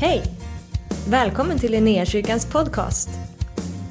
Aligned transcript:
Hej! 0.00 0.22
Välkommen 1.08 1.58
till 1.58 1.72
Linnéakyrkans 1.72 2.46
podcast. 2.46 3.08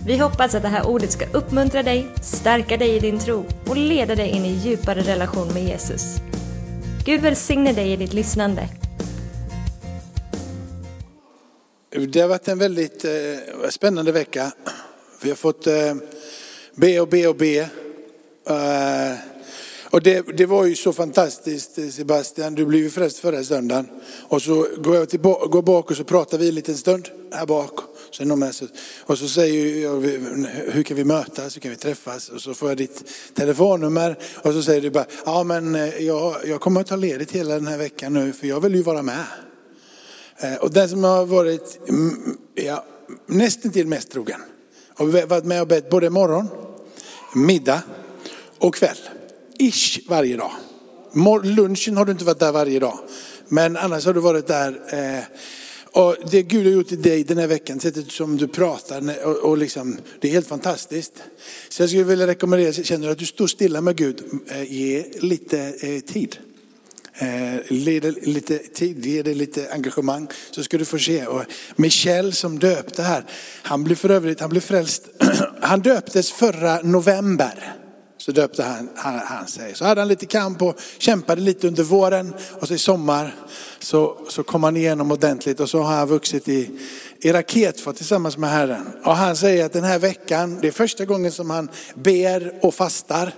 Vi 0.05 0.18
hoppas 0.18 0.55
att 0.55 0.62
det 0.62 0.68
här 0.68 0.88
ordet 0.88 1.12
ska 1.12 1.26
uppmuntra 1.33 1.83
dig, 1.83 2.07
stärka 2.21 2.78
dig 2.78 2.96
i 2.96 2.99
din 2.99 3.20
tro 3.20 3.46
och 3.65 3.78
leda 3.78 4.15
dig 4.15 4.29
in 4.29 4.46
i 4.46 4.51
djupare 4.51 5.01
relation 5.01 5.54
med 5.54 5.63
Jesus. 5.63 6.15
Gud 7.05 7.21
välsigne 7.21 7.73
dig 7.73 7.91
i 7.91 7.96
ditt 7.96 8.13
lyssnande. 8.13 8.70
Det 12.10 12.20
har 12.20 12.28
varit 12.28 12.48
en 12.48 12.60
väldigt 12.60 13.05
eh, 13.05 13.70
spännande 13.70 14.12
vecka. 14.12 14.52
Vi 15.24 15.30
har 15.30 15.36
fått 15.36 15.68
eh, 15.68 15.96
be 16.76 17.00
och 17.00 17.08
be 17.08 17.28
och 17.28 17.36
be. 17.36 17.60
Eh, 18.50 19.36
och 19.98 20.04
det, 20.04 20.38
det 20.38 20.45
var 20.45 20.66
ju 20.66 20.75
så 20.75 20.93
fantastiskt 20.93 21.77
eh, 21.77 21.88
Sebastian, 21.88 22.55
du 22.55 22.66
blev 22.66 22.82
ju 22.82 22.89
frälst 22.89 23.20
förra 23.20 23.43
söndagen. 23.43 23.88
Och 24.27 24.41
så 24.41 24.68
går 24.77 24.96
jag 24.96 25.09
tillbaka, 25.09 25.46
går 25.46 25.61
bak 25.61 25.91
och 25.91 25.97
så 25.97 26.04
pratar 26.04 26.38
vi 26.38 26.50
en 26.50 26.55
liten 26.55 26.77
stund 26.77 27.07
här 27.32 27.46
bak. 27.46 27.79
Och 29.06 29.18
så 29.18 29.28
säger 29.28 29.83
jag, 29.83 30.01
hur 30.71 30.83
kan 30.83 30.97
vi 30.97 31.04
mötas, 31.04 31.56
hur 31.56 31.61
kan 31.61 31.71
vi 31.71 31.78
träffas? 31.78 32.30
Och 32.30 32.42
så 32.42 32.53
får 32.53 32.70
jag 32.70 32.78
ditt 32.78 33.03
telefonnummer. 33.33 34.17
Och 34.44 34.53
så 34.53 34.64
säger 34.64 34.81
du 34.81 34.89
bara, 34.89 35.06
ja 35.25 35.44
men 35.44 35.75
eh, 35.75 36.06
jag, 36.06 36.36
jag 36.45 36.61
kommer 36.61 36.81
att 36.81 36.88
ta 36.88 36.95
ledigt 36.95 37.31
hela 37.31 37.53
den 37.53 37.67
här 37.67 37.78
veckan 37.78 38.14
nu 38.14 38.34
för 38.34 38.48
jag 38.48 38.61
vill 38.61 38.75
ju 38.75 38.81
vara 38.81 39.02
med. 39.02 39.25
Eh, 40.38 40.56
och 40.56 40.72
den 40.72 40.89
som 40.89 41.03
har 41.03 41.25
varit 41.25 41.80
ja, 42.56 42.86
nästan 43.25 43.72
till 43.72 43.88
mest 43.88 44.11
trogen 44.11 44.42
och 44.94 45.09
varit 45.09 45.45
med 45.45 45.61
och 45.61 45.67
bett 45.67 45.89
både 45.89 46.09
morgon, 46.09 46.48
middag 47.34 47.81
och 48.58 48.75
kväll. 48.75 48.98
Ish 49.59 50.00
varje 50.08 50.38
dag. 50.38 50.52
Lunchen 51.44 51.98
har 51.98 52.06
du 52.06 52.11
inte 52.11 52.25
varit 52.25 52.39
där 52.39 52.52
varje 52.52 52.80
dag. 52.80 53.00
Men 53.48 53.78
annars 53.78 54.06
har 54.06 54.14
du 54.14 54.20
varit 54.20 54.48
där. 54.48 54.81
Eh, 54.89 55.23
och 55.92 56.16
det 56.31 56.44
Gud 56.44 56.66
har 56.66 56.73
gjort 56.73 56.92
i 56.92 56.95
dig 56.95 57.23
den 57.23 57.38
här 57.38 57.48
veckan, 57.48 57.80
sättet 57.80 58.12
som 58.12 58.38
du 58.38 58.48
pratar, 58.48 59.26
och, 59.26 59.36
och 59.36 59.58
liksom, 59.58 59.98
det 60.20 60.28
är 60.28 60.31
helt 60.31 60.48
fantastiskt. 60.48 61.14
Så 61.70 61.81
jag 61.81 61.90
skulle 61.90 62.04
vilja 62.04 62.28
rekommendera, 62.28 62.73
känner 62.73 63.06
du 63.06 63.12
att 63.12 63.18
du 63.18 63.26
står 63.26 63.48
stilla 63.48 63.81
med 63.81 63.96
Gud, 63.96 64.23
eh, 64.48 64.73
ge 64.73 65.06
lite 65.20 65.59
eh, 65.59 66.00
tid. 66.00 66.38
Eh, 67.20 67.62
lite, 67.68 68.12
lite 68.12 68.58
tid, 68.58 69.06
ge 69.06 69.22
det 69.22 69.34
lite 69.34 69.74
engagemang 69.74 70.28
så 70.52 70.64
ska 70.64 70.78
du 70.78 70.86
få 70.86 71.00
se. 71.00 71.26
Och 71.26 71.44
Michel 71.76 72.34
som 72.34 72.59
döpte 72.59 73.03
här, 73.03 73.26
han 73.64 73.84
blev 73.84 73.96
för 73.96 74.09
övrigt, 74.09 74.40
han 74.40 74.50
blev 74.50 74.62
frälst, 74.62 75.09
han 75.62 75.80
döptes 75.80 76.31
förra 76.31 76.81
november. 76.81 77.77
Så 78.28 78.33
döpte 78.33 78.64
han, 78.64 78.89
han, 78.95 79.20
han 79.20 79.47
sig. 79.47 79.75
Så 79.75 79.86
hade 79.86 80.02
han 80.02 80.08
lite 80.08 80.25
kamp 80.25 80.61
och 80.61 80.80
kämpade 80.97 81.42
lite 81.42 81.67
under 81.67 81.83
våren 81.83 82.34
och 82.59 82.67
så 82.67 82.73
i 82.73 82.78
sommar 82.78 83.36
så, 83.80 84.17
så 84.30 84.44
kom 84.44 84.64
han 84.64 84.78
igenom 84.78 85.11
ordentligt 85.11 85.59
och 85.59 85.69
så 85.69 85.81
har 85.81 85.95
han 85.95 86.08
vuxit 86.08 86.47
i, 86.47 86.69
i 87.19 87.31
raketfart 87.31 87.95
tillsammans 87.95 88.38
med 88.38 88.50
Herren. 88.50 88.88
Och 89.03 89.16
han 89.16 89.36
säger 89.36 89.66
att 89.66 89.73
den 89.73 89.84
här 89.84 90.00
veckan, 90.00 90.59
det 90.61 90.67
är 90.67 90.72
första 90.72 91.06
gången 91.06 91.31
som 91.31 91.50
han 91.50 91.69
ber 91.95 92.53
och 92.61 92.73
fastar. 92.73 93.34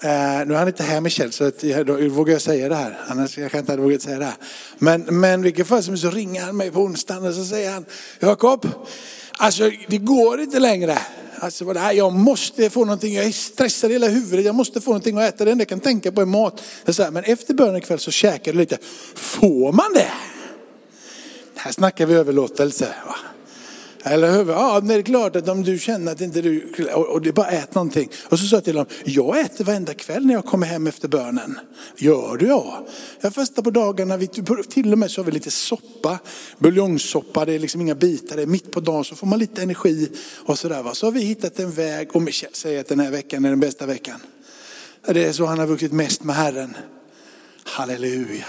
Eh, 0.00 0.46
nu 0.46 0.54
är 0.54 0.58
han 0.58 0.68
inte 0.68 0.82
här 0.82 1.00
med 1.00 1.12
Kjell, 1.12 1.32
så 1.32 1.44
att 1.44 1.62
jag, 1.62 1.86
då 1.86 2.08
vågar 2.08 2.32
jag 2.32 2.42
säga 2.42 2.68
det 2.68 2.76
här. 2.76 3.00
Annars 3.08 3.38
jag 3.38 3.50
kan 3.50 3.60
inte 3.60 3.72
hade 3.72 3.82
vågat 3.82 4.02
säga 4.02 4.18
det 4.18 4.24
här. 4.24 4.36
Men, 4.78 5.02
men 5.20 5.42
vilken 5.42 5.64
fall 5.64 5.82
som 5.82 5.98
så 5.98 6.10
ringer 6.10 6.42
han 6.42 6.56
mig 6.56 6.70
på 6.70 6.80
onsdagen 6.80 7.26
och 7.26 7.34
så 7.34 7.44
säger 7.44 7.70
han 7.70 7.84
Jakob, 8.20 8.68
alltså 9.38 9.70
det 9.88 9.98
går 9.98 10.40
inte 10.40 10.60
längre. 10.60 10.98
Alltså 11.44 11.74
jag 11.74 12.12
måste 12.12 12.70
få 12.70 12.84
någonting, 12.84 13.14
jag 13.14 13.24
är 13.24 13.32
stressad 13.32 13.90
i 13.90 13.94
hela 13.94 14.08
huvudet, 14.08 14.44
jag 14.44 14.54
måste 14.54 14.80
få 14.80 14.90
någonting 14.90 15.18
att 15.18 15.34
äta. 15.34 15.44
Det 15.44 15.50
enda 15.50 15.62
jag 15.62 15.68
kan 15.68 15.80
tänka 15.80 16.12
på 16.12 16.20
är 16.20 16.26
mat. 16.26 16.62
Men 17.12 17.24
efter 17.24 17.54
bönen 17.54 17.76
ikväll 17.76 17.98
så 17.98 18.10
käkar 18.10 18.52
du 18.52 18.58
lite. 18.58 18.78
Får 19.14 19.72
man 19.72 19.92
det? 19.94 20.12
Här 21.56 21.72
snackar 21.72 22.06
vi 22.06 22.14
överlåtelse. 22.14 22.94
Va? 23.06 23.16
Eller 24.06 24.32
hur? 24.32 24.52
Ja, 24.52 24.74
men 24.78 24.88
det 24.88 24.94
är 24.94 25.02
klart 25.02 25.36
att 25.36 25.48
om 25.48 25.62
du 25.62 25.78
känner 25.78 26.12
att 26.12 26.20
inte 26.20 26.42
du, 26.42 26.74
och 26.94 27.06
och 27.06 27.22
det 27.22 27.28
är 27.28 27.32
bara 27.32 27.46
ät 27.46 27.74
någonting. 27.74 28.10
Och 28.24 28.38
så 28.38 28.46
sa 28.46 28.56
jag 28.56 28.64
till 28.64 28.76
honom, 28.76 28.92
jag 29.04 29.40
äter 29.40 29.64
varenda 29.64 29.94
kväll 29.94 30.26
när 30.26 30.34
jag 30.34 30.44
kommer 30.44 30.66
hem 30.66 30.86
efter 30.86 31.08
bönen. 31.08 31.58
Gör 31.96 32.36
du 32.36 32.46
ja? 32.46 32.86
Jag 33.20 33.34
fastar 33.34 33.62
på 33.62 33.70
dagarna, 33.70 34.16
vi, 34.16 34.26
till 34.68 34.92
och 34.92 34.98
med 34.98 35.10
så 35.10 35.20
har 35.20 35.26
vi 35.26 35.32
lite 35.32 35.50
soppa, 35.50 36.18
buljongsoppa, 36.58 37.44
det 37.44 37.52
är 37.52 37.58
liksom 37.58 37.80
inga 37.80 37.94
bitar, 37.94 38.36
det 38.36 38.42
är 38.42 38.46
mitt 38.46 38.72
på 38.72 38.80
dagen 38.80 39.04
så 39.04 39.16
får 39.16 39.26
man 39.26 39.38
lite 39.38 39.62
energi 39.62 40.10
och 40.34 40.58
sådär. 40.58 40.82
Va? 40.82 40.94
Så 40.94 41.06
har 41.06 41.12
vi 41.12 41.20
hittat 41.20 41.58
en 41.58 41.70
väg 41.70 42.16
och 42.16 42.22
Michel 42.22 42.54
säger 42.54 42.80
att 42.80 42.88
den 42.88 43.00
här 43.00 43.10
veckan 43.10 43.44
är 43.44 43.50
den 43.50 43.60
bästa 43.60 43.86
veckan. 43.86 44.20
Det 45.06 45.24
är 45.24 45.32
så 45.32 45.46
han 45.46 45.58
har 45.58 45.66
vuxit 45.66 45.92
mest 45.92 46.22
med 46.22 46.36
Herren. 46.36 46.76
Halleluja. 47.64 48.46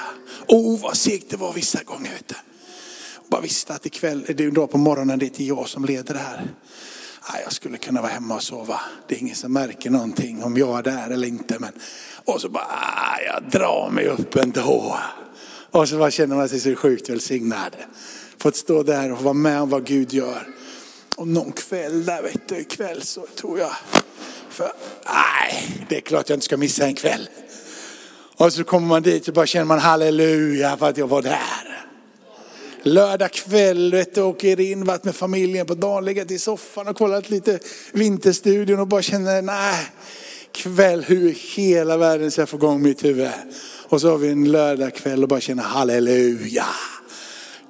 Oh 0.48 0.82
vad 0.82 0.98
segt 0.98 1.30
det 1.30 1.38
var 1.38 1.54
vissa 1.54 1.84
gånger. 1.84 2.12
Vet 2.12 2.28
du. 2.28 2.36
Bara 3.28 3.42
visste 3.42 3.74
att 3.74 3.86
ikväll, 3.86 4.26
det 4.28 4.44
är 4.44 4.48
en 4.48 4.54
dag 4.54 4.72
på 4.72 4.78
morgonen, 4.78 5.20
det 5.20 5.26
är 5.26 5.30
till 5.30 5.48
jag 5.48 5.70
som 5.70 5.86
leder 5.86 6.14
det 6.14 6.20
här. 6.20 6.50
Nej, 7.34 7.42
jag 7.44 7.54
skulle 7.54 7.78
kunna 7.78 8.02
vara 8.02 8.12
hemma 8.12 8.36
och 8.36 8.44
sova. 8.44 8.82
Det 9.08 9.16
är 9.16 9.20
ingen 9.20 9.36
som 9.36 9.54
märker 9.54 9.90
någonting 9.90 10.44
om 10.44 10.58
jag 10.58 10.78
är 10.78 10.84
där 10.84 11.10
eller 11.10 11.28
inte. 11.28 11.60
Men... 11.60 11.72
Och 12.26 12.42
så 12.42 12.50
bara, 12.50 12.68
ah, 12.70 13.20
jag 13.26 13.52
drar 13.52 13.90
mig 13.90 14.08
upp 14.08 14.36
ändå. 14.36 15.00
Och 15.72 15.90
så 15.90 15.98
bara 15.98 16.12
känner 16.12 16.36
man 16.36 16.50
sig 16.50 16.60
så 16.60 16.76
sjukt 16.76 17.10
välsignad. 17.10 17.76
Fått 18.38 18.56
stå 18.56 18.84
där 18.84 19.12
och 19.12 19.22
vara 19.22 19.34
med 19.34 19.62
om 19.62 19.70
vad 19.70 19.86
Gud 19.86 20.14
gör. 20.14 20.48
Och 21.16 21.28
någon 21.28 21.52
kväll 21.52 22.06
där, 22.06 22.22
vet 22.22 22.50
du, 22.50 22.58
ikväll 22.58 23.02
så 23.02 23.28
tror 23.36 23.60
jag. 23.60 23.72
För, 24.50 24.72
nej, 25.06 25.86
det 25.90 25.98
är 25.98 26.02
klart 26.02 26.30
jag 26.30 26.36
inte 26.36 26.46
ska 26.46 26.58
missa 26.58 26.86
en 26.86 26.96
kväll. 26.96 27.30
Och 28.38 28.54
så 28.54 28.64
kommer 28.64 28.88
man 28.88 29.02
dit 29.02 29.28
och 29.28 29.34
bara 29.34 29.46
känner 29.46 29.66
man 29.66 29.80
halleluja 29.80 30.78
för 30.78 30.90
att 30.90 30.98
jag 30.98 31.08
var 31.08 31.22
där. 31.22 31.65
Lördag 32.88 33.32
kväll, 33.32 33.92
vet 33.92 34.16
du, 34.16 34.22
åker 34.22 34.60
in, 34.60 34.86
varit 34.86 35.04
med 35.04 35.16
familjen 35.16 35.66
på 35.66 35.74
dagen, 35.74 36.06
legat 36.06 36.32
i 36.32 36.40
soffan 36.40 36.88
och 36.88 36.96
kollat 36.96 37.30
lite 37.30 37.60
Vinterstudion 37.94 38.80
och 38.80 38.88
bara 38.88 39.02
känner, 39.02 39.42
nej, 39.42 39.86
kväll, 40.52 41.04
hur 41.04 41.30
i 41.30 41.38
hela 41.56 41.98
världen 41.98 42.32
ska 42.32 42.42
jag 42.42 42.50
få 42.50 42.58
igång 42.58 42.82
mitt 42.82 43.04
huvud? 43.04 43.30
Och 43.90 44.02
så 44.02 44.10
har 44.10 44.18
vi 44.18 44.30
en 44.30 44.52
lördag 44.52 44.96
kväll 44.96 45.24
och 45.24 45.30
bara 45.30 45.40
känner 45.40 45.64
halleluja. 45.64 46.66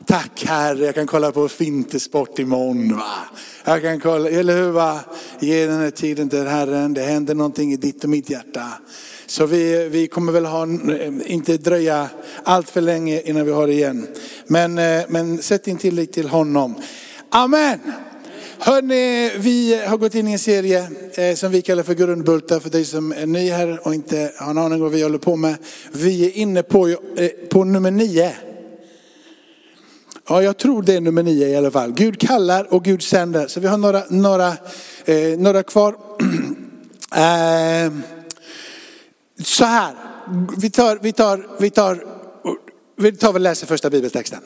Tack 0.05 0.45
Herre, 0.45 0.85
jag 0.85 0.95
kan 0.95 1.07
kolla 1.07 1.31
på 1.31 1.49
Vintersport 1.57 2.39
imorgon. 2.39 2.95
Va? 2.95 3.15
Jag 3.63 3.81
kan 3.81 3.99
kolla, 3.99 4.29
eller 4.29 4.57
hur? 4.57 4.71
Va? 4.71 4.99
Ge 5.39 5.65
den 5.65 5.79
här 5.79 5.91
tiden 5.91 6.29
till 6.29 6.47
Herren, 6.47 6.93
det 6.93 7.01
händer 7.01 7.35
någonting 7.35 7.73
i 7.73 7.77
ditt 7.77 8.03
och 8.03 8.09
mitt 8.09 8.29
hjärta. 8.29 8.67
Så 9.27 9.45
vi, 9.45 9.89
vi 9.89 10.07
kommer 10.07 10.31
väl 10.31 10.45
ha, 10.45 10.67
inte 11.25 11.57
dröja 11.57 12.09
allt 12.43 12.69
för 12.69 12.81
länge 12.81 13.21
innan 13.21 13.45
vi 13.45 13.51
har 13.51 13.67
det 13.67 13.73
igen. 13.73 14.07
Men, 14.47 14.77
eh, 14.77 15.03
men 15.07 15.41
sätt 15.41 15.63
din 15.63 15.77
tillit 15.77 16.13
till 16.13 16.29
honom. 16.29 16.75
Amen. 17.29 17.79
Hörrni, 18.59 19.31
vi 19.37 19.81
har 19.87 19.97
gått 19.97 20.15
in 20.15 20.27
i 20.27 20.31
en 20.31 20.39
serie 20.39 20.87
eh, 21.13 21.35
som 21.35 21.51
vi 21.51 21.61
kallar 21.61 21.83
för 21.83 21.93
grundbultar 21.93 22.59
för 22.59 22.69
dig 22.69 22.85
som 22.85 23.11
är 23.11 23.25
ny 23.25 23.49
här 23.49 23.87
och 23.87 23.93
inte 23.93 24.31
har 24.37 24.49
en 24.49 24.57
aning 24.57 24.73
om 24.73 24.81
vad 24.81 24.91
vi 24.91 25.03
håller 25.03 25.17
på 25.17 25.35
med. 25.35 25.55
Vi 25.91 26.25
är 26.25 26.37
inne 26.37 26.63
på, 26.63 26.87
eh, 26.87 27.29
på 27.49 27.63
nummer 27.63 27.91
nio. 27.91 28.31
Ja, 30.29 30.43
jag 30.43 30.57
tror 30.57 30.83
det 30.83 30.93
är 30.93 31.01
nummer 31.01 31.23
nio 31.23 31.47
i 31.47 31.55
alla 31.55 31.71
fall. 31.71 31.91
Gud 31.91 32.19
kallar 32.19 32.73
och 32.73 32.83
Gud 32.83 33.03
sänder. 33.03 33.47
Så 33.47 33.59
vi 33.59 33.67
har 33.67 33.77
några, 33.77 34.03
några, 34.09 34.47
eh, 35.05 35.37
några 35.37 35.63
kvar. 35.63 35.95
eh, 37.15 37.93
så 39.43 39.65
här, 39.65 39.95
vi 40.57 40.69
tar, 40.69 40.99
vi 41.01 41.11
tar, 41.11 41.47
vi 41.59 41.69
tar, 41.69 42.05
vi 42.95 43.11
tar 43.11 43.33
och 43.33 43.39
läser 43.39 43.67
första 43.67 43.89
bibeltexten. 43.89 44.39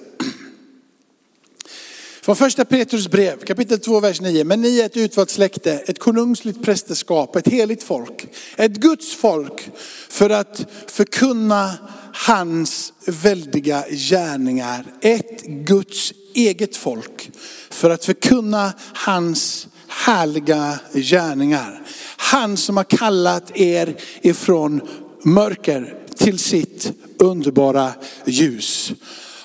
Från 2.22 2.36
första 2.36 2.66
Petrus 2.66 3.08
brev, 3.08 3.40
kapitel 3.46 3.80
2, 3.80 4.00
vers 4.00 4.22
9. 4.22 4.44
Men 4.44 4.62
ni 4.62 4.80
är 4.80 4.86
ett 4.86 4.98
utvalt 4.98 5.30
släkte, 5.30 5.74
ett 5.74 6.00
konungsligt 6.00 6.64
prästerskap, 6.64 7.36
ett 7.36 7.48
heligt 7.48 7.84
folk, 7.84 8.28
ett 8.58 8.72
Guds 8.72 9.16
folk 9.16 9.72
för 10.10 10.30
att 10.30 10.66
förkunna 10.88 11.74
hans 12.14 12.94
väldiga 13.06 13.86
gärningar. 13.90 14.86
Ett 15.02 15.44
Guds 15.44 16.14
eget 16.34 16.76
folk 16.76 17.32
för 17.70 17.90
att 17.90 18.06
förkunna 18.06 18.74
hans 18.94 19.68
härliga 19.90 20.80
gärningar. 20.94 21.82
Han 22.18 22.58
som 22.58 22.78
har 22.78 22.84
kallat 22.84 23.58
er 23.58 23.96
ifrån 24.22 24.82
mörker 25.24 25.96
till 26.18 26.40
sitt 26.40 26.92
underbara 27.20 27.92
ljus. 28.26 28.92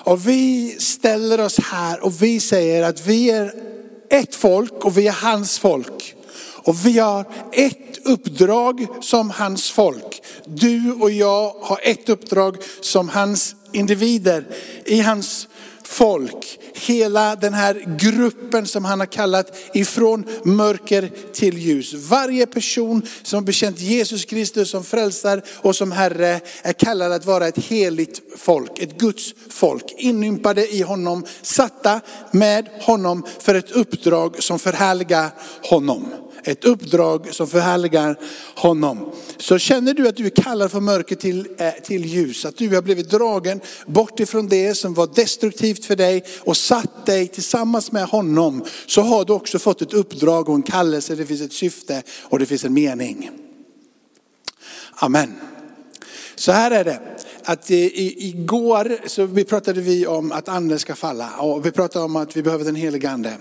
Och 0.03 0.27
vi 0.27 0.75
ställer 0.79 1.39
oss 1.39 1.59
här 1.59 2.03
och 2.03 2.21
vi 2.23 2.39
säger 2.39 2.83
att 2.83 3.07
vi 3.07 3.29
är 3.29 3.53
ett 4.09 4.35
folk 4.35 4.85
och 4.85 4.97
vi 4.97 5.07
är 5.07 5.11
hans 5.11 5.59
folk. 5.59 6.15
Och 6.65 6.85
vi 6.85 6.99
har 6.99 7.25
ett 7.51 8.05
uppdrag 8.05 8.87
som 9.01 9.29
hans 9.29 9.71
folk. 9.71 10.21
Du 10.45 10.91
och 10.91 11.11
jag 11.11 11.51
har 11.61 11.79
ett 11.83 12.09
uppdrag 12.09 12.57
som 12.81 13.09
hans 13.09 13.55
individer 13.71 14.47
i 14.85 14.99
hans 14.99 15.47
folk. 15.97 16.59
hela 16.73 17.35
den 17.35 17.53
här 17.53 17.97
gruppen 17.99 18.67
som 18.67 18.85
han 18.85 18.99
har 18.99 19.07
kallat 19.07 19.57
ifrån 19.73 20.25
mörker 20.43 21.11
till 21.33 21.57
ljus. 21.57 21.93
Varje 21.93 22.45
person 22.45 23.01
som 23.23 23.37
har 23.37 23.45
bekänt 23.45 23.79
Jesus 23.79 24.25
Kristus 24.25 24.69
som 24.69 24.83
frälsare 24.83 25.41
och 25.47 25.75
som 25.75 25.91
Herre 25.91 26.39
är 26.61 26.73
kallad 26.73 27.11
att 27.11 27.25
vara 27.25 27.47
ett 27.47 27.57
heligt 27.57 28.21
folk, 28.37 28.79
ett 28.79 28.97
Guds 28.97 29.33
folk. 29.49 29.93
Inympade 29.97 30.75
i 30.75 30.81
honom, 30.81 31.25
satta 31.41 32.01
med 32.31 32.69
honom 32.81 33.25
för 33.39 33.55
ett 33.55 33.71
uppdrag 33.71 34.43
som 34.43 34.59
förhärligar 34.59 35.29
honom. 35.61 36.24
Ett 36.47 36.65
uppdrag 36.65 37.33
som 37.33 37.47
förhärligar 37.47 38.19
honom. 38.55 39.11
Så 39.37 39.57
känner 39.57 39.93
du 39.93 40.07
att 40.07 40.15
du 40.15 40.25
är 40.25 40.29
kallad 40.29 40.71
från 40.71 40.83
mörker 40.83 41.15
till, 41.15 41.47
eh, 41.57 41.71
till 41.83 42.05
ljus, 42.05 42.45
att 42.45 42.57
du 42.57 42.75
har 42.75 42.81
blivit 42.81 43.09
dragen 43.09 43.61
bort 43.87 44.19
ifrån 44.19 44.47
det 44.47 44.75
som 44.75 44.93
var 44.93 45.09
destruktivt 45.15 45.85
för 45.85 45.95
dig 45.95 46.23
och 46.39 46.57
satt 46.57 47.05
dig 47.05 47.27
tillsammans 47.27 47.91
med 47.91 48.05
honom, 48.05 48.65
så 48.87 49.01
har 49.01 49.25
du 49.25 49.33
också 49.33 49.59
fått 49.59 49.81
ett 49.81 49.93
uppdrag 49.93 50.49
och 50.49 50.55
en 50.55 50.63
kallelse, 50.63 51.15
det 51.15 51.25
finns 51.25 51.41
ett 51.41 51.53
syfte 51.53 52.03
och 52.23 52.39
det 52.39 52.45
finns 52.45 52.65
en 52.65 52.73
mening. 52.73 53.29
Amen. 54.95 55.33
Så 56.35 56.51
här 56.51 56.71
är 56.71 56.83
det, 56.83 56.99
att 57.43 57.71
eh, 57.71 57.77
i, 57.77 58.27
igår 58.29 58.97
så 59.07 59.25
vi 59.25 59.43
pratade 59.43 59.81
vi 59.81 60.07
om 60.07 60.31
att 60.31 60.49
anden 60.49 60.79
ska 60.79 60.95
falla 60.95 61.37
och 61.37 61.65
vi 61.65 61.71
pratade 61.71 62.05
om 62.05 62.15
att 62.15 62.37
vi 62.37 62.43
behöver 62.43 62.65
den 62.65 62.75
helige 62.75 63.09
ande. 63.09 63.33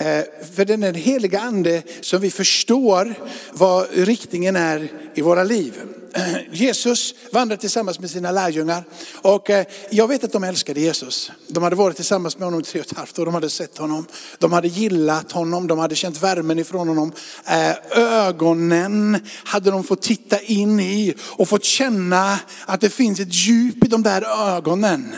Eh, 0.00 0.24
för 0.52 0.64
den 0.64 0.82
är 0.82 0.92
den 0.92 1.02
heliga 1.02 1.40
ande 1.40 1.82
som 2.00 2.20
vi 2.20 2.30
förstår 2.30 3.14
vad 3.52 3.86
riktningen 3.92 4.56
är 4.56 4.88
i 5.14 5.22
våra 5.22 5.44
liv. 5.44 5.72
Jesus 6.52 7.14
vandrade 7.32 7.60
tillsammans 7.60 8.00
med 8.00 8.10
sina 8.10 8.30
lärjungar 8.30 8.84
och 9.22 9.50
eh, 9.50 9.66
jag 9.90 10.08
vet 10.08 10.24
att 10.24 10.32
de 10.32 10.44
älskade 10.44 10.80
Jesus. 10.80 11.30
De 11.48 11.62
hade 11.62 11.76
varit 11.76 11.96
tillsammans 11.96 12.38
med 12.38 12.46
honom 12.46 12.60
i 12.60 12.62
tre 12.62 12.80
och 12.80 12.86
ett 12.86 12.98
halvt 12.98 13.18
år, 13.18 13.24
de 13.24 13.34
hade 13.34 13.50
sett 13.50 13.78
honom, 13.78 14.06
de 14.38 14.52
hade 14.52 14.68
gillat 14.68 15.32
honom, 15.32 15.66
de 15.66 15.78
hade 15.78 15.94
känt 15.94 16.22
värmen 16.22 16.58
ifrån 16.58 16.88
honom. 16.88 17.12
Eh, 17.46 17.98
ögonen 17.98 19.20
hade 19.44 19.70
de 19.70 19.84
fått 19.84 20.02
titta 20.02 20.40
in 20.40 20.80
i 20.80 21.14
och 21.20 21.48
fått 21.48 21.64
känna 21.64 22.38
att 22.66 22.80
det 22.80 22.90
finns 22.90 23.20
ett 23.20 23.34
djup 23.34 23.84
i 23.84 23.88
de 23.88 24.02
där 24.02 24.54
ögonen. 24.56 25.14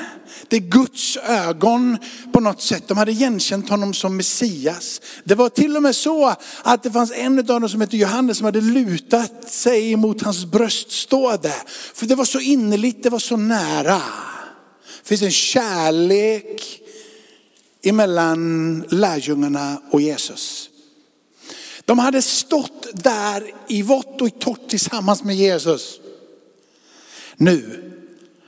Det 0.48 0.56
är 0.56 0.60
Guds 0.60 1.16
ögon 1.16 1.98
på 2.32 2.40
något 2.40 2.62
sätt. 2.62 2.88
De 2.88 2.98
hade 2.98 3.12
igenkänt 3.12 3.68
honom 3.68 3.94
som 3.94 4.16
Messias. 4.16 5.00
Det 5.24 5.34
var 5.34 5.48
till 5.48 5.76
och 5.76 5.82
med 5.82 5.96
så 5.96 6.34
att 6.62 6.82
det 6.82 6.90
fanns 6.90 7.12
en 7.12 7.38
av 7.38 7.44
dem 7.44 7.68
som 7.68 7.80
hette 7.80 7.96
Johannes 7.96 8.38
som 8.38 8.44
hade 8.44 8.60
lutat 8.60 9.50
sig 9.50 9.96
mot 9.96 10.22
hans 10.22 10.44
bröst 10.44 10.79
stå 10.88 11.36
där. 11.36 11.62
För 11.94 12.06
det 12.06 12.14
var 12.14 12.24
så 12.24 12.40
innerligt, 12.40 13.02
det 13.02 13.10
var 13.10 13.18
så 13.18 13.36
nära. 13.36 14.02
Det 15.02 15.08
finns 15.08 15.22
en 15.22 15.30
kärlek 15.30 16.80
emellan 17.82 18.80
lärjungarna 18.88 19.82
och 19.90 20.00
Jesus. 20.00 20.70
De 21.84 21.98
hade 21.98 22.22
stått 22.22 22.86
där 22.92 23.54
i 23.68 23.82
vått 23.82 24.20
och 24.20 24.28
i 24.28 24.30
torrt 24.30 24.68
tillsammans 24.68 25.24
med 25.24 25.36
Jesus. 25.36 26.00
Nu 27.36 27.86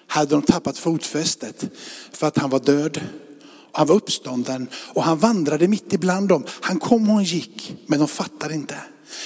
hade 0.06 0.30
de 0.30 0.42
tappat 0.42 0.78
fotfästet 0.78 1.64
för 2.12 2.26
att 2.26 2.38
han 2.38 2.50
var 2.50 2.60
död. 2.60 3.00
Han 3.72 3.86
var 3.86 3.94
uppstånden 3.94 4.68
och 4.74 5.02
han 5.02 5.18
vandrade 5.18 5.68
mitt 5.68 5.92
ibland 5.92 6.28
dem. 6.28 6.44
Han 6.60 6.78
kom 6.78 7.08
och 7.08 7.14
han 7.14 7.24
gick, 7.24 7.76
men 7.86 7.98
de 7.98 8.08
fattade 8.08 8.54
inte. 8.54 8.76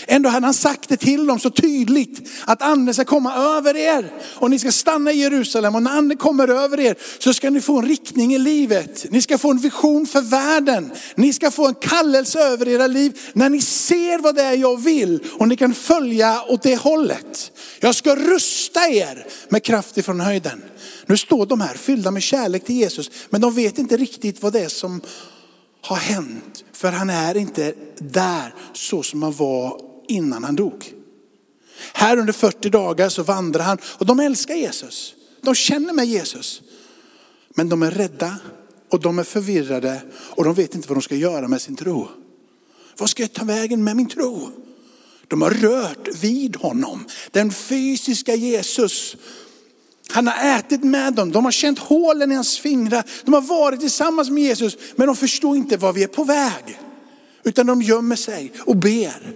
Ändå 0.06 0.28
hade 0.28 0.46
han 0.46 0.54
sagt 0.54 0.88
det 0.88 0.96
till 0.96 1.26
dem 1.26 1.40
så 1.40 1.50
tydligt 1.50 2.28
att 2.44 2.62
anden 2.62 2.94
ska 2.94 3.04
komma 3.04 3.34
över 3.34 3.76
er 3.76 4.12
och 4.34 4.50
ni 4.50 4.58
ska 4.58 4.72
stanna 4.72 5.12
i 5.12 5.18
Jerusalem 5.18 5.74
och 5.74 5.82
när 5.82 5.90
anden 5.90 6.18
kommer 6.18 6.48
över 6.48 6.80
er 6.80 6.96
så 7.18 7.34
ska 7.34 7.50
ni 7.50 7.60
få 7.60 7.78
en 7.78 7.86
riktning 7.86 8.34
i 8.34 8.38
livet. 8.38 9.06
Ni 9.10 9.22
ska 9.22 9.38
få 9.38 9.50
en 9.50 9.58
vision 9.58 10.06
för 10.06 10.20
världen. 10.20 10.92
Ni 11.14 11.32
ska 11.32 11.50
få 11.50 11.68
en 11.68 11.74
kallelse 11.74 12.38
över 12.38 12.68
era 12.68 12.86
liv 12.86 13.20
när 13.32 13.48
ni 13.48 13.60
ser 13.60 14.18
vad 14.18 14.34
det 14.34 14.42
är 14.42 14.56
jag 14.56 14.80
vill 14.80 15.20
och 15.32 15.48
ni 15.48 15.56
kan 15.56 15.74
följa 15.74 16.42
åt 16.42 16.62
det 16.62 16.76
hållet. 16.76 17.52
Jag 17.80 17.94
ska 17.94 18.16
rusta 18.16 18.88
er 18.88 19.26
med 19.48 19.64
kraft 19.64 19.98
ifrån 19.98 20.20
höjden. 20.20 20.62
Nu 21.06 21.16
står 21.16 21.46
de 21.46 21.60
här 21.60 21.74
fyllda 21.74 22.10
med 22.10 22.22
kärlek 22.22 22.64
till 22.64 22.76
Jesus 22.76 23.10
men 23.30 23.40
de 23.40 23.54
vet 23.54 23.78
inte 23.78 23.96
riktigt 23.96 24.42
vad 24.42 24.52
det 24.52 24.60
är 24.60 24.68
som 24.68 25.00
har 25.86 25.96
hänt. 25.96 26.64
För 26.72 26.92
han 26.92 27.10
är 27.10 27.36
inte 27.36 27.74
där 27.98 28.54
så 28.72 29.02
som 29.02 29.22
han 29.22 29.32
var 29.32 29.80
innan 30.08 30.44
han 30.44 30.56
dog. 30.56 30.92
Här 31.92 32.16
under 32.16 32.32
40 32.32 32.70
dagar 32.70 33.08
så 33.08 33.22
vandrar 33.22 33.64
han 33.64 33.78
och 33.84 34.06
de 34.06 34.20
älskar 34.20 34.54
Jesus. 34.54 35.14
De 35.42 35.54
känner 35.54 35.92
med 35.92 36.06
Jesus. 36.06 36.62
Men 37.54 37.68
de 37.68 37.82
är 37.82 37.90
rädda 37.90 38.36
och 38.90 39.00
de 39.00 39.18
är 39.18 39.24
förvirrade 39.24 40.02
och 40.12 40.44
de 40.44 40.54
vet 40.54 40.74
inte 40.74 40.88
vad 40.88 40.96
de 40.96 41.02
ska 41.02 41.14
göra 41.14 41.48
med 41.48 41.60
sin 41.60 41.76
tro. 41.76 42.08
Vad 42.98 43.10
ska 43.10 43.22
jag 43.22 43.32
ta 43.32 43.44
vägen 43.44 43.84
med 43.84 43.96
min 43.96 44.08
tro? 44.08 44.50
De 45.28 45.42
har 45.42 45.50
rört 45.50 46.08
vid 46.22 46.56
honom. 46.56 47.06
Den 47.30 47.52
fysiska 47.52 48.34
Jesus 48.34 49.16
han 50.08 50.26
har 50.26 50.58
ätit 50.58 50.84
med 50.84 51.14
dem, 51.14 51.32
de 51.32 51.44
har 51.44 51.52
känt 51.52 51.78
hålen 51.78 52.32
i 52.32 52.34
hans 52.34 52.58
fingrar, 52.58 53.04
de 53.24 53.34
har 53.34 53.40
varit 53.40 53.80
tillsammans 53.80 54.30
med 54.30 54.42
Jesus, 54.42 54.76
men 54.96 55.06
de 55.06 55.16
förstår 55.16 55.56
inte 55.56 55.76
var 55.76 55.92
vi 55.92 56.02
är 56.02 56.08
på 56.08 56.24
väg. 56.24 56.80
Utan 57.44 57.66
de 57.66 57.82
gömmer 57.82 58.16
sig 58.16 58.52
och 58.58 58.76
ber. 58.76 59.32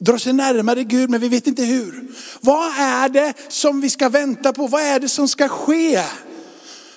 Drar 0.00 0.18
sig 0.18 0.32
närmare 0.32 0.84
Gud, 0.84 1.10
men 1.10 1.20
vi 1.20 1.28
vet 1.28 1.46
inte 1.46 1.62
hur. 1.62 2.04
Vad 2.40 2.72
är 2.78 3.08
det 3.08 3.34
som 3.48 3.80
vi 3.80 3.90
ska 3.90 4.08
vänta 4.08 4.52
på? 4.52 4.66
Vad 4.66 4.82
är 4.82 5.00
det 5.00 5.08
som 5.08 5.28
ska 5.28 5.48
ske? 5.48 6.02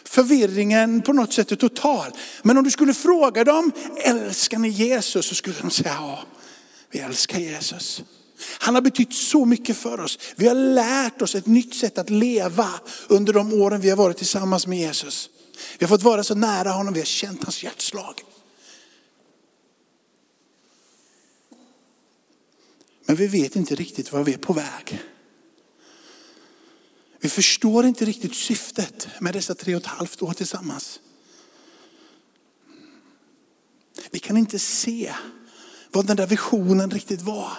Förvirringen 0.04 1.02
på 1.02 1.14
något 1.14 1.34
sätt 1.34 1.52
är 1.52 1.56
total. 1.56 2.12
Men 2.44 2.58
om 2.58 2.64
du 2.64 2.72
skulle 2.72 2.94
fråga 2.94 3.44
dem, 3.44 3.72
älskar 4.04 4.60
ni 4.60 4.70
Jesus? 4.70 5.26
Så 5.26 5.36
skulle 5.36 5.56
de 5.62 5.72
säga, 5.72 5.94
ja, 5.98 6.20
vi 6.92 7.00
älskar 7.00 7.40
Jesus. 7.40 8.04
Han 8.44 8.76
har 8.76 8.82
betytt 8.82 9.14
så 9.14 9.46
mycket 9.46 9.78
för 9.78 10.00
oss. 10.00 10.20
Vi 10.36 10.48
har 10.48 10.56
lärt 10.56 11.22
oss 11.22 11.36
ett 11.36 11.46
nytt 11.46 11.76
sätt 11.76 11.98
att 11.98 12.10
leva 12.10 12.70
under 13.08 13.34
de 13.34 13.54
åren 13.54 13.82
vi 13.82 13.90
har 13.90 13.98
varit 13.98 14.18
tillsammans 14.18 14.68
med 14.68 14.80
Jesus. 14.80 15.30
Vi 15.80 15.86
har 15.86 15.90
fått 15.90 16.04
vara 16.04 16.24
så 16.24 16.36
nära 16.36 16.70
honom, 16.70 16.94
vi 16.94 17.00
har 17.00 17.06
känt 17.06 17.44
hans 17.44 17.64
hjärtslag. 17.64 18.22
Men 23.06 23.16
vi 23.16 23.28
vet 23.28 23.56
inte 23.56 23.76
riktigt 23.76 24.12
var 24.12 24.24
vi 24.24 24.34
är 24.34 24.38
på 24.38 24.54
väg. 24.54 25.02
Vi 27.20 27.30
förstår 27.30 27.86
inte 27.86 28.06
riktigt 28.06 28.36
syftet 28.36 29.08
med 29.20 29.34
dessa 29.34 29.56
tre 29.56 29.76
och 29.76 29.82
ett 29.82 29.88
halvt 29.88 30.22
år 30.22 30.34
tillsammans. 30.34 31.00
Vi 34.12 34.20
kan 34.20 34.38
inte 34.38 34.60
se 34.60 35.14
vad 35.92 36.08
den 36.08 36.18
där 36.18 36.28
visionen 36.28 36.92
riktigt 36.92 37.22
var. 37.22 37.52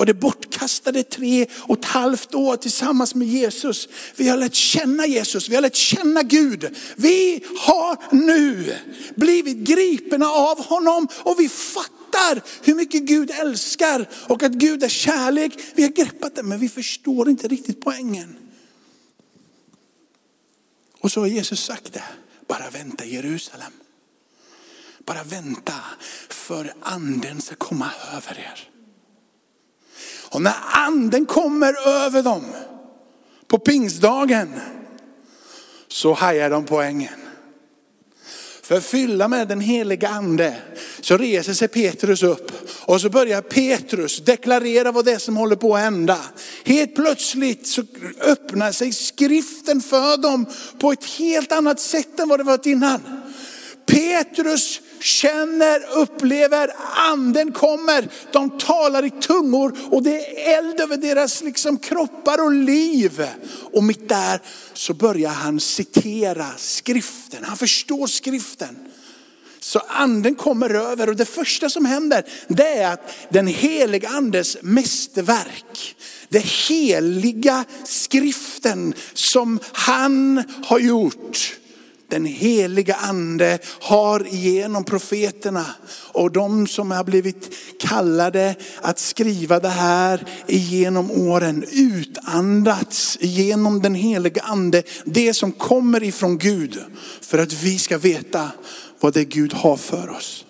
Var 0.00 0.06
det 0.06 0.14
bortkastade 0.14 1.02
tre 1.02 1.46
och 1.58 1.78
ett 1.78 1.84
halvt 1.84 2.34
år 2.34 2.56
tillsammans 2.56 3.14
med 3.14 3.28
Jesus. 3.28 3.88
Vi 4.16 4.28
har 4.28 4.36
lärt 4.36 4.54
känna 4.54 5.06
Jesus, 5.06 5.48
vi 5.48 5.54
har 5.54 5.62
lärt 5.62 5.76
känna 5.76 6.22
Gud. 6.22 6.76
Vi 6.96 7.44
har 7.58 8.14
nu 8.14 8.76
blivit 9.14 9.56
gripna 9.56 10.26
av 10.26 10.64
honom 10.64 11.08
och 11.16 11.40
vi 11.40 11.48
fattar 11.48 12.42
hur 12.62 12.74
mycket 12.74 13.02
Gud 13.02 13.30
älskar 13.30 14.08
och 14.28 14.42
att 14.42 14.52
Gud 14.52 14.82
är 14.82 14.88
kärlek. 14.88 15.52
Vi 15.74 15.82
har 15.82 15.90
greppat 15.90 16.34
det 16.34 16.42
men 16.42 16.58
vi 16.58 16.68
förstår 16.68 17.28
inte 17.28 17.48
riktigt 17.48 17.80
poängen. 17.80 18.36
Och 21.00 21.12
så 21.12 21.20
har 21.20 21.26
Jesus 21.26 21.64
sagt 21.64 21.92
det, 21.92 22.04
bara 22.48 22.70
vänta 22.70 23.04
Jerusalem. 23.04 23.72
Bara 24.98 25.22
vänta 25.22 25.74
för 26.28 26.74
anden 26.80 27.40
ska 27.40 27.54
komma 27.54 27.90
över 28.12 28.38
er. 28.38 28.70
Och 30.30 30.42
när 30.42 30.54
anden 30.72 31.26
kommer 31.26 31.88
över 31.88 32.22
dem 32.22 32.44
på 33.48 33.58
pingstdagen 33.58 34.60
så 35.88 36.12
hajar 36.12 36.50
de 36.50 36.64
poängen. 36.64 37.14
För 38.62 38.80
fylla 38.80 39.28
med 39.28 39.48
den 39.48 39.60
heliga 39.60 40.08
ande 40.08 40.56
så 41.00 41.16
reser 41.16 41.54
sig 41.54 41.68
Petrus 41.68 42.22
upp 42.22 42.52
och 42.80 43.00
så 43.00 43.10
börjar 43.10 43.42
Petrus 43.42 44.20
deklarera 44.24 44.92
vad 44.92 45.04
det 45.04 45.12
är 45.12 45.18
som 45.18 45.36
håller 45.36 45.56
på 45.56 45.76
att 45.76 45.82
hända. 45.82 46.18
Helt 46.64 46.94
plötsligt 46.94 47.66
så 47.66 47.82
öppnar 48.20 48.72
sig 48.72 48.92
skriften 48.92 49.80
för 49.80 50.16
dem 50.16 50.46
på 50.78 50.92
ett 50.92 51.04
helt 51.04 51.52
annat 51.52 51.80
sätt 51.80 52.20
än 52.20 52.28
vad 52.28 52.40
det 52.40 52.44
varit 52.44 52.66
innan. 52.66 53.00
Petrus 53.86 54.80
känner, 55.00 55.96
upplever, 55.96 56.70
anden 57.10 57.52
kommer. 57.52 58.08
De 58.32 58.58
talar 58.58 59.04
i 59.04 59.10
tungor 59.10 59.78
och 59.90 60.02
det 60.02 60.26
är 60.26 60.58
eld 60.58 60.80
över 60.80 60.96
deras 60.96 61.42
liksom 61.42 61.78
kroppar 61.78 62.44
och 62.44 62.52
liv. 62.52 63.26
Och 63.72 63.84
mitt 63.84 64.08
där 64.08 64.40
så 64.72 64.94
börjar 64.94 65.30
han 65.30 65.60
citera 65.60 66.46
skriften. 66.56 67.44
Han 67.44 67.56
förstår 67.56 68.06
skriften. 68.06 68.76
Så 69.60 69.78
anden 69.78 70.34
kommer 70.34 70.70
över 70.70 71.08
och 71.08 71.16
det 71.16 71.24
första 71.24 71.70
som 71.70 71.84
händer 71.84 72.24
det 72.48 72.68
är 72.68 72.92
att 72.92 73.12
den 73.28 73.46
heliga 73.46 74.08
andes 74.08 74.56
mästerverk, 74.62 75.96
det 76.28 76.44
heliga 76.44 77.64
skriften 77.84 78.94
som 79.14 79.58
han 79.72 80.44
har 80.64 80.78
gjort, 80.78 81.59
den 82.10 82.26
heliga 82.26 82.94
ande 82.94 83.58
har 83.80 84.26
genom 84.30 84.84
profeterna 84.84 85.66
och 86.12 86.32
de 86.32 86.66
som 86.66 86.90
har 86.90 87.04
blivit 87.04 87.54
kallade 87.78 88.54
att 88.82 88.98
skriva 88.98 89.60
det 89.60 89.68
här 89.68 90.26
genom 90.48 91.10
åren 91.10 91.64
utandats 91.72 93.18
genom 93.20 93.82
den 93.82 93.94
heliga 93.94 94.42
ande. 94.42 94.82
Det 95.04 95.34
som 95.34 95.52
kommer 95.52 96.02
ifrån 96.02 96.38
Gud 96.38 96.78
för 97.20 97.38
att 97.38 97.52
vi 97.52 97.78
ska 97.78 97.98
veta 97.98 98.50
vad 99.00 99.14
det 99.14 99.24
Gud 99.24 99.52
har 99.52 99.76
för 99.76 100.10
oss 100.10 100.44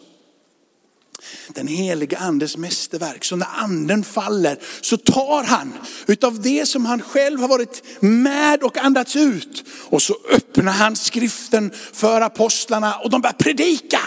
den 1.54 1.66
heliga 1.66 2.18
andes 2.18 2.56
mästerverk. 2.56 3.24
Så 3.24 3.36
när 3.36 3.46
anden 3.56 4.04
faller 4.04 4.58
så 4.80 4.96
tar 4.96 5.44
han 5.44 5.72
utav 6.06 6.42
det 6.42 6.66
som 6.66 6.86
han 6.86 7.02
själv 7.02 7.40
har 7.40 7.48
varit 7.48 7.82
med 8.00 8.62
och 8.62 8.78
andats 8.78 9.16
ut. 9.16 9.64
Och 9.88 10.02
så 10.02 10.16
öppnar 10.30 10.72
han 10.72 10.96
skriften 10.96 11.70
för 11.92 12.20
apostlarna 12.20 12.94
och 12.94 13.10
de 13.10 13.20
börjar 13.20 13.34
predika. 13.34 14.00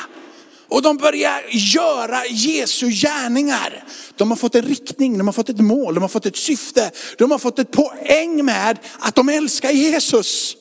Och 0.68 0.82
de 0.82 0.98
börjar 0.98 1.42
göra 1.52 2.26
Jesu 2.26 2.90
gärningar. 2.90 3.84
De 4.16 4.30
har 4.30 4.36
fått 4.36 4.56
en 4.56 4.66
riktning, 4.66 5.18
de 5.18 5.28
har 5.28 5.34
fått 5.34 5.50
ett 5.50 5.60
mål, 5.60 5.94
de 5.94 6.02
har 6.02 6.10
fått 6.10 6.26
ett 6.26 6.38
syfte. 6.38 6.92
De 7.18 7.32
har 7.32 7.38
fått 7.40 7.60
ett 7.60 7.72
poäng 7.72 8.46
med 8.46 8.80
att 9.00 9.16
de 9.16 9.30
älskar 9.30 9.72
Jesus. 9.72 10.56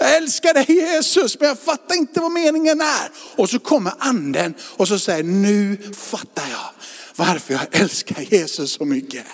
Jag 0.00 0.16
älskar 0.16 0.54
dig 0.54 0.66
Jesus, 0.68 1.40
men 1.40 1.48
jag 1.48 1.58
fattar 1.58 1.94
inte 1.94 2.20
vad 2.20 2.32
meningen 2.32 2.80
är. 2.80 3.10
Och 3.36 3.50
så 3.50 3.58
kommer 3.58 3.92
anden 3.98 4.54
och 4.60 4.88
så 4.88 4.98
säger, 4.98 5.22
nu 5.22 5.78
fattar 5.96 6.44
jag 6.50 6.70
varför 7.16 7.54
jag 7.54 7.80
älskar 7.80 8.20
Jesus 8.20 8.72
så 8.72 8.84
mycket. 8.84 9.24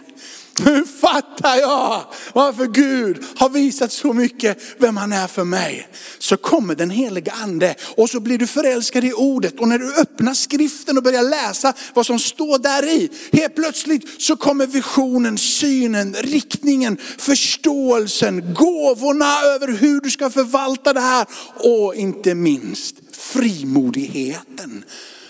Nu 0.64 0.84
fattar 1.00 1.56
jag 1.56 2.04
varför 2.32 2.66
Gud 2.66 3.25
har 3.36 3.48
visat 3.48 3.92
så 3.92 4.12
mycket 4.12 4.58
vem 4.78 4.96
han 4.96 5.12
är 5.12 5.26
för 5.26 5.44
mig. 5.44 5.88
Så 6.18 6.36
kommer 6.36 6.75
den 6.75 6.90
heliga 6.90 7.32
ande 7.32 7.75
och 7.96 8.10
så 8.10 8.20
blir 8.20 8.38
du 8.38 8.46
förälskad 8.46 9.04
i 9.04 9.12
ordet. 9.12 9.60
Och 9.60 9.68
när 9.68 9.78
du 9.78 9.94
öppnar 9.94 10.34
skriften 10.34 10.96
och 10.96 11.02
börjar 11.02 11.22
läsa 11.22 11.72
vad 11.94 12.06
som 12.06 12.18
står 12.18 12.58
där 12.58 12.88
i, 12.88 13.10
helt 13.32 13.54
plötsligt 13.54 14.22
så 14.22 14.36
kommer 14.36 14.66
visionen, 14.66 15.38
synen, 15.38 16.14
riktningen, 16.14 16.98
förståelsen, 17.18 18.54
gåvorna 18.54 19.40
över 19.40 19.68
hur 19.68 20.00
du 20.00 20.10
ska 20.10 20.30
förvalta 20.30 20.92
det 20.92 21.00
här. 21.00 21.26
Och 21.54 21.94
inte 21.94 22.34
minst 22.34 22.96
frimodigheten 23.12 24.84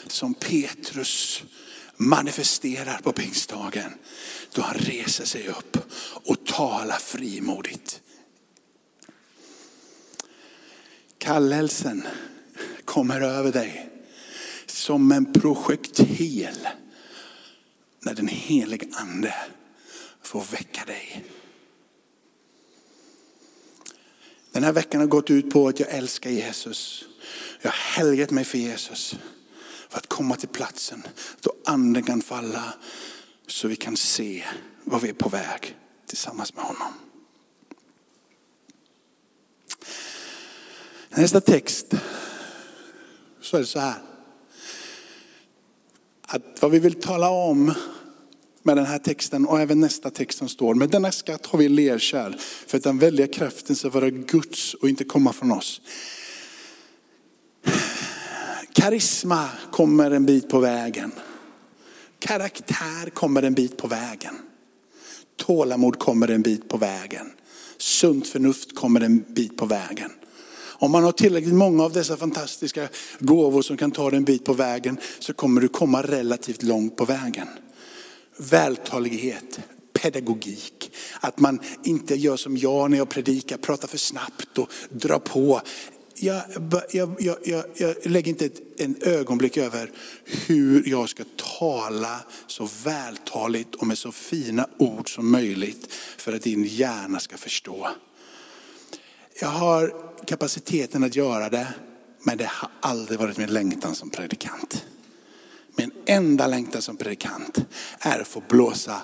som 0.08 0.34
Petrus 0.34 1.42
manifesterar 1.96 2.98
på 2.98 3.12
pingstdagen. 3.12 3.92
Då 4.52 4.62
han 4.62 4.78
reser 4.78 5.24
sig 5.24 5.48
upp 5.48 5.76
och 6.00 6.46
talar 6.46 6.98
frimodigt. 6.98 8.00
Kallelsen 11.18 12.06
kommer 12.84 13.20
över 13.20 13.52
dig 13.52 13.90
som 14.66 15.12
en 15.12 15.32
projektil 15.32 16.68
när 18.00 18.14
den 18.14 18.28
helige 18.28 18.86
ande 18.92 19.34
får 20.22 20.44
väcka 20.50 20.84
dig. 20.84 21.24
Den 24.52 24.64
här 24.64 24.72
veckan 24.72 25.00
har 25.00 25.08
gått 25.08 25.30
ut 25.30 25.50
på 25.50 25.68
att 25.68 25.80
jag 25.80 25.88
älskar 25.90 26.30
Jesus. 26.30 27.04
Jag 27.60 27.70
har 27.70 28.02
helgat 28.02 28.30
mig 28.30 28.44
för 28.44 28.58
Jesus. 28.58 29.16
För 29.96 30.00
att 30.00 30.08
komma 30.08 30.36
till 30.36 30.48
platsen 30.48 31.02
då 31.40 31.52
anden 31.64 32.02
kan 32.02 32.20
falla 32.22 32.74
så 33.46 33.68
vi 33.68 33.76
kan 33.76 33.96
se 33.96 34.44
var 34.84 35.00
vi 35.00 35.08
är 35.08 35.12
på 35.12 35.28
väg 35.28 35.76
tillsammans 36.06 36.54
med 36.54 36.64
honom. 36.64 36.92
Nästa 41.08 41.40
text 41.40 41.86
så 43.40 43.56
är 43.56 43.60
det 43.60 43.66
så 43.66 43.78
här. 43.78 43.94
Att 46.26 46.58
vad 46.60 46.70
vi 46.70 46.78
vill 46.78 47.00
tala 47.00 47.28
om 47.28 47.74
med 48.62 48.76
den 48.76 48.86
här 48.86 48.98
texten 48.98 49.46
och 49.46 49.60
även 49.60 49.80
nästa 49.80 50.10
text 50.10 50.38
som 50.38 50.48
står. 50.48 50.74
Med 50.74 50.90
denna 50.90 51.12
skatt 51.12 51.46
har 51.46 51.58
vi 51.58 51.68
lerkärl 51.68 52.36
för 52.66 52.78
att 52.78 52.84
den 52.84 52.98
väldiga 52.98 53.26
kraften 53.26 53.76
ska 53.76 53.88
vara 53.88 54.10
Guds 54.10 54.74
och 54.74 54.88
inte 54.88 55.04
komma 55.04 55.32
från 55.32 55.52
oss. 55.52 55.80
Karisma 58.86 59.48
kommer 59.70 60.10
en 60.10 60.26
bit 60.26 60.48
på 60.48 60.58
vägen. 60.58 61.12
Karaktär 62.18 63.10
kommer 63.14 63.42
en 63.42 63.54
bit 63.54 63.76
på 63.76 63.86
vägen. 63.86 64.34
Tålamod 65.36 65.98
kommer 65.98 66.28
en 66.28 66.42
bit 66.42 66.68
på 66.68 66.76
vägen. 66.76 67.32
Sunt 67.78 68.26
förnuft 68.26 68.74
kommer 68.74 69.00
en 69.00 69.24
bit 69.28 69.56
på 69.56 69.66
vägen. 69.66 70.10
Om 70.78 70.90
man 70.90 71.04
har 71.04 71.12
tillräckligt 71.12 71.54
många 71.54 71.84
av 71.84 71.92
dessa 71.92 72.16
fantastiska 72.16 72.88
gåvor 73.18 73.62
som 73.62 73.76
kan 73.76 73.90
ta 73.90 74.10
dig 74.10 74.16
en 74.16 74.24
bit 74.24 74.44
på 74.44 74.52
vägen 74.52 74.98
så 75.18 75.32
kommer 75.32 75.60
du 75.60 75.68
komma 75.68 76.02
relativt 76.02 76.62
långt 76.62 76.96
på 76.96 77.04
vägen. 77.04 77.48
Vältalighet, 78.36 79.60
pedagogik. 79.92 80.92
Att 81.20 81.40
man 81.40 81.60
inte 81.84 82.14
gör 82.14 82.36
som 82.36 82.56
jag 82.56 82.90
när 82.90 82.98
jag 82.98 83.08
predikar, 83.08 83.56
pratar 83.56 83.88
för 83.88 83.98
snabbt 83.98 84.58
och 84.58 84.70
drar 84.90 85.18
på 85.18 85.60
jag, 86.18 86.42
jag, 86.90 87.36
jag, 87.44 87.64
jag, 87.74 87.96
lägger 88.02 88.28
inte 88.28 88.46
ett, 88.46 88.80
en 88.80 88.96
ögonblick 89.00 89.56
över 89.56 89.90
hur 90.24 90.88
jag 90.88 91.08
ska 91.08 91.24
tala 91.58 92.20
så 92.46 92.68
vältaligt 92.84 93.74
och 93.74 93.86
med 93.86 93.98
så 93.98 94.12
fina 94.12 94.68
ord 94.78 95.14
som 95.14 95.30
möjligt 95.30 95.92
för 96.18 96.32
att 96.32 96.42
din 96.42 96.64
hjärna 96.64 97.20
ska 97.20 97.36
förstå. 97.36 97.88
Jag 99.40 99.48
har 99.48 99.94
kapaciteten 100.26 101.04
att 101.04 101.16
göra 101.16 101.48
det, 101.48 101.68
men 102.22 102.38
det 102.38 102.50
har 102.50 102.70
aldrig 102.80 103.18
varit 103.18 103.38
min 103.38 103.52
längtan 103.52 103.94
som 103.94 104.10
predikant. 104.10 104.84
Min 105.76 105.90
enda 106.06 106.46
längtan 106.46 106.82
som 106.82 106.96
predikant 106.96 107.58
är 107.98 108.20
att 108.20 108.28
få 108.28 108.42
blåsa 108.48 109.02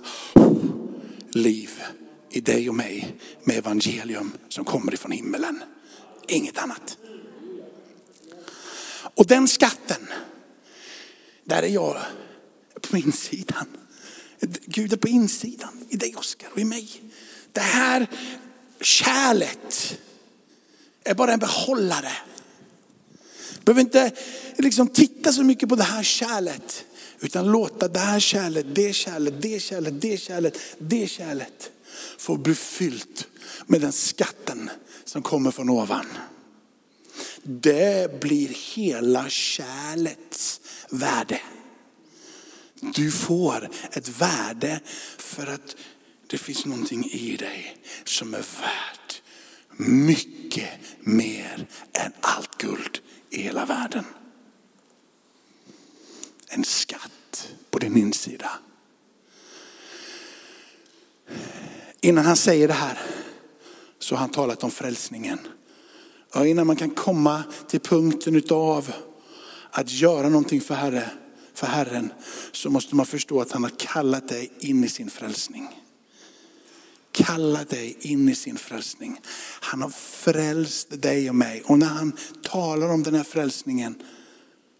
liv 1.31 1.71
i 2.31 2.41
dig 2.41 2.69
och 2.69 2.75
mig 2.75 3.17
med 3.45 3.57
evangelium 3.57 4.33
som 4.49 4.65
kommer 4.65 4.95
ifrån 4.95 5.13
himmelen. 5.13 5.63
Inget 6.29 6.59
annat. 6.59 6.99
Och 9.15 9.27
den 9.27 9.49
skatten, 9.49 10.07
där 11.45 11.63
är 11.63 11.69
jag 11.69 11.99
på 12.91 12.97
insidan. 12.97 13.67
Gud 14.67 14.93
är 14.93 14.97
på 14.97 15.09
insidan, 15.09 15.87
i 15.89 15.97
dig 15.97 16.15
Oskar 16.17 16.49
och 16.53 16.59
i 16.59 16.65
mig. 16.65 17.03
Det 17.53 17.61
här 17.61 18.07
kärlet 18.81 19.99
är 21.05 21.15
bara 21.15 21.33
en 21.33 21.39
behållare. 21.39 22.13
Behöver 23.65 23.81
inte 23.81 24.13
liksom 24.59 24.89
titta 24.89 25.33
så 25.33 25.43
mycket 25.43 25.69
på 25.69 25.77
det 25.77 25.83
här 25.83 26.03
kärlet. 26.03 26.85
Utan 27.21 27.53
låta 27.53 27.89
det 27.89 27.99
här 27.99 28.21
kärlet, 28.21 28.67
det 28.75 28.93
kärlet, 28.93 29.35
det 29.43 29.61
kärlet, 29.61 30.01
det 30.01 30.19
kärlet, 30.19 30.59
det 30.79 31.09
kärlet 31.09 31.71
få 32.19 32.37
bli 32.37 32.55
fyllt 32.55 33.27
med 33.67 33.81
den 33.81 33.93
skatten 33.93 34.71
som 35.05 35.23
kommer 35.23 35.51
från 35.51 35.71
ovan. 35.71 36.07
Det 37.43 38.21
blir 38.21 38.49
hela 38.49 39.29
kärlets 39.29 40.61
värde. 40.91 41.41
Du 42.81 43.11
får 43.11 43.71
ett 43.93 44.09
värde 44.09 44.81
för 45.19 45.47
att 45.47 45.77
det 46.27 46.39
finns 46.39 46.67
någonting 46.67 47.05
i 47.05 47.37
dig 47.37 47.77
som 48.05 48.35
är 48.35 48.39
värt 48.39 49.23
mycket 49.77 50.69
mer 51.01 51.67
än 51.93 52.13
allt 52.21 52.59
guld 52.59 52.99
i 53.31 53.43
hela 53.43 53.65
världen. 53.65 54.05
En 56.49 56.65
skatt 56.65 57.49
på 57.71 57.79
din 57.79 57.97
insida. 57.97 58.51
Innan 62.01 62.25
han 62.25 62.37
säger 62.37 62.69
det 62.69 62.75
här 62.75 62.99
så 64.03 64.15
har 64.15 64.21
han 64.21 64.31
talat 64.31 64.65
om 64.65 64.71
frälsningen. 64.71 65.39
Och 66.35 66.47
innan 66.47 66.67
man 66.67 66.77
kan 66.77 66.91
komma 66.91 67.43
till 67.69 67.81
punkten 67.81 68.37
utav 68.37 68.93
att 69.71 69.93
göra 69.93 70.29
någonting 70.29 70.61
för, 70.61 70.75
herre, 70.75 71.11
för 71.55 71.67
Herren 71.67 72.13
så 72.53 72.71
måste 72.71 72.95
man 72.95 73.07
förstå 73.07 73.41
att 73.41 73.53
han 73.53 73.63
har 73.63 73.73
kallat 73.79 74.29
dig 74.29 74.53
in 74.59 74.85
i 74.85 74.89
sin 74.89 75.11
frälsning. 75.11 75.69
Kallat 77.13 77.69
dig 77.69 77.97
in 78.01 78.29
i 78.29 78.35
sin 78.35 78.57
frälsning. 78.57 79.21
Han 79.61 79.83
har 79.83 79.91
frälst 79.91 81.03
dig 81.03 81.29
och 81.29 81.35
mig. 81.35 81.63
Och 81.63 81.79
när 81.79 81.87
han 81.87 82.17
talar 82.43 82.89
om 82.89 83.03
den 83.03 83.15
här 83.15 83.25
frälsningen 83.25 84.03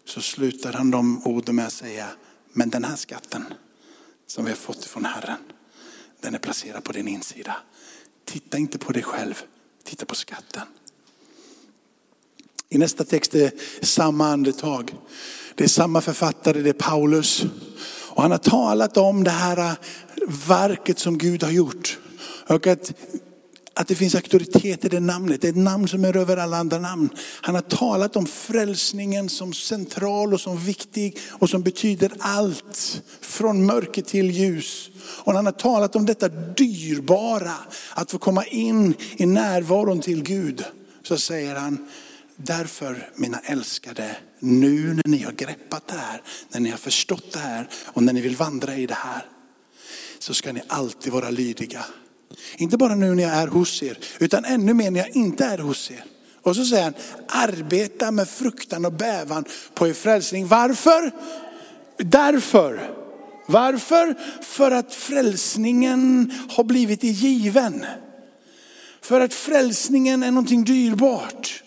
så 0.05 0.21
slutar 0.21 0.73
han 0.73 0.91
de 0.91 1.27
orden 1.27 1.55
med 1.55 1.67
att 1.67 1.73
säga, 1.73 2.07
men 2.53 2.69
den 2.69 2.83
här 2.83 2.95
skatten 2.95 3.45
som 4.27 4.45
vi 4.45 4.51
har 4.51 4.57
fått 4.57 4.85
ifrån 4.85 5.05
Herren, 5.05 5.37
den 6.21 6.35
är 6.35 6.39
placerad 6.39 6.83
på 6.83 6.91
din 6.91 7.07
insida. 7.07 7.55
Titta 8.33 8.57
inte 8.57 8.77
på 8.77 8.91
dig 8.91 9.03
själv, 9.03 9.41
titta 9.83 10.05
på 10.05 10.15
skatten. 10.15 10.61
I 12.69 12.77
nästa 12.77 13.03
text 13.03 13.35
är 13.35 13.51
samma 13.81 14.27
andetag. 14.27 14.95
Det 15.55 15.63
är 15.63 15.67
samma 15.67 16.01
författare, 16.01 16.61
det 16.61 16.69
är 16.69 16.73
Paulus. 16.73 17.43
Och 18.09 18.21
han 18.21 18.31
har 18.31 18.37
talat 18.37 18.97
om 18.97 19.23
det 19.23 19.31
här 19.31 19.57
äh, 19.57 19.73
verket 20.47 20.99
som 20.99 21.17
Gud 21.17 21.43
har 21.43 21.51
gjort. 21.51 21.99
Och 22.47 22.67
att 22.67 22.93
att 23.75 23.87
det 23.87 23.95
finns 23.95 24.15
auktoritet 24.15 24.85
i 24.85 24.89
det 24.89 24.99
namnet. 24.99 25.41
Det 25.41 25.47
är 25.47 25.51
ett 25.51 25.57
namn 25.57 25.87
som 25.87 26.05
är 26.05 26.17
över 26.17 26.37
alla 26.37 26.57
andra 26.57 26.79
namn. 26.79 27.09
Han 27.41 27.55
har 27.55 27.61
talat 27.61 28.15
om 28.15 28.25
frälsningen 28.25 29.29
som 29.29 29.53
central 29.53 30.33
och 30.33 30.41
som 30.41 30.57
viktig 30.57 31.17
och 31.29 31.49
som 31.49 31.63
betyder 31.63 32.11
allt. 32.19 33.01
Från 33.21 33.65
mörker 33.65 34.01
till 34.01 34.31
ljus. 34.31 34.89
Och 34.97 35.33
han 35.33 35.45
har 35.45 35.53
talat 35.53 35.95
om 35.95 36.05
detta 36.05 36.27
dyrbara, 36.29 37.55
att 37.93 38.11
få 38.11 38.17
komma 38.17 38.45
in 38.45 38.93
i 39.17 39.25
närvaron 39.25 40.01
till 40.01 40.23
Gud. 40.23 40.63
Så 41.03 41.17
säger 41.17 41.55
han, 41.55 41.87
därför 42.35 43.09
mina 43.15 43.39
älskade, 43.39 44.15
nu 44.39 44.93
när 44.93 45.07
ni 45.07 45.23
har 45.23 45.31
greppat 45.31 45.87
det 45.87 45.97
här, 45.97 46.21
när 46.49 46.59
ni 46.59 46.69
har 46.69 46.77
förstått 46.77 47.31
det 47.31 47.39
här 47.39 47.69
och 47.85 48.03
när 48.03 48.13
ni 48.13 48.21
vill 48.21 48.35
vandra 48.35 48.75
i 48.75 48.85
det 48.85 48.93
här, 48.93 49.25
så 50.19 50.33
ska 50.33 50.51
ni 50.53 50.61
alltid 50.67 51.13
vara 51.13 51.29
lydiga. 51.29 51.85
Inte 52.57 52.77
bara 52.77 52.95
nu 52.95 53.15
när 53.15 53.23
jag 53.23 53.31
är 53.31 53.47
hos 53.47 53.83
er, 53.83 53.97
utan 54.19 54.45
ännu 54.45 54.73
mer 54.73 54.91
när 54.91 54.99
jag 54.99 55.15
inte 55.15 55.45
är 55.45 55.57
hos 55.57 55.91
er. 55.91 56.03
Och 56.41 56.55
så 56.55 56.65
säger 56.65 56.83
han, 56.83 56.93
arbeta 57.27 58.11
med 58.11 58.29
fruktan 58.29 58.85
och 58.85 58.93
bävan 58.93 59.45
på 59.73 59.87
er 59.87 59.93
frälsning. 59.93 60.47
Varför? 60.47 61.11
Därför. 61.97 62.91
Varför? 63.45 64.15
För 64.41 64.71
att 64.71 64.93
frälsningen 64.93 66.33
har 66.49 66.63
blivit 66.63 67.03
given. 67.03 67.85
För 69.01 69.21
att 69.21 69.33
frälsningen 69.33 70.23
är 70.23 70.31
någonting 70.31 70.63
dyrbart. 70.63 71.62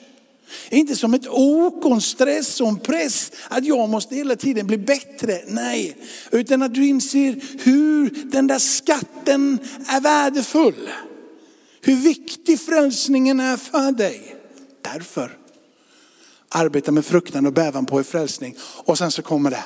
Inte 0.70 0.96
som 0.96 1.14
ett 1.14 1.28
ok 1.28 1.84
och 1.84 1.94
en 1.94 2.00
stress 2.00 2.60
och 2.60 2.68
en 2.68 2.78
press 2.78 3.32
att 3.48 3.64
jag 3.64 3.88
måste 3.88 4.14
hela 4.14 4.36
tiden 4.36 4.66
bli 4.66 4.78
bättre. 4.78 5.40
Nej, 5.46 5.96
utan 6.30 6.62
att 6.62 6.74
du 6.74 6.86
inser 6.86 7.40
hur 7.64 8.10
den 8.30 8.46
där 8.46 8.58
skatten 8.58 9.58
är 9.88 10.00
värdefull. 10.00 10.90
Hur 11.80 11.96
viktig 11.96 12.60
frälsningen 12.60 13.40
är 13.40 13.56
för 13.56 13.92
dig. 13.92 14.36
Därför 14.82 15.38
arbeta 16.48 16.92
med 16.92 17.04
fruktan 17.04 17.46
och 17.46 17.52
bävan 17.52 17.86
på 17.86 18.00
er 18.00 18.02
frälsning. 18.02 18.56
Och 18.60 18.98
sen 18.98 19.10
så 19.10 19.22
kommer 19.22 19.50
det. 19.50 19.64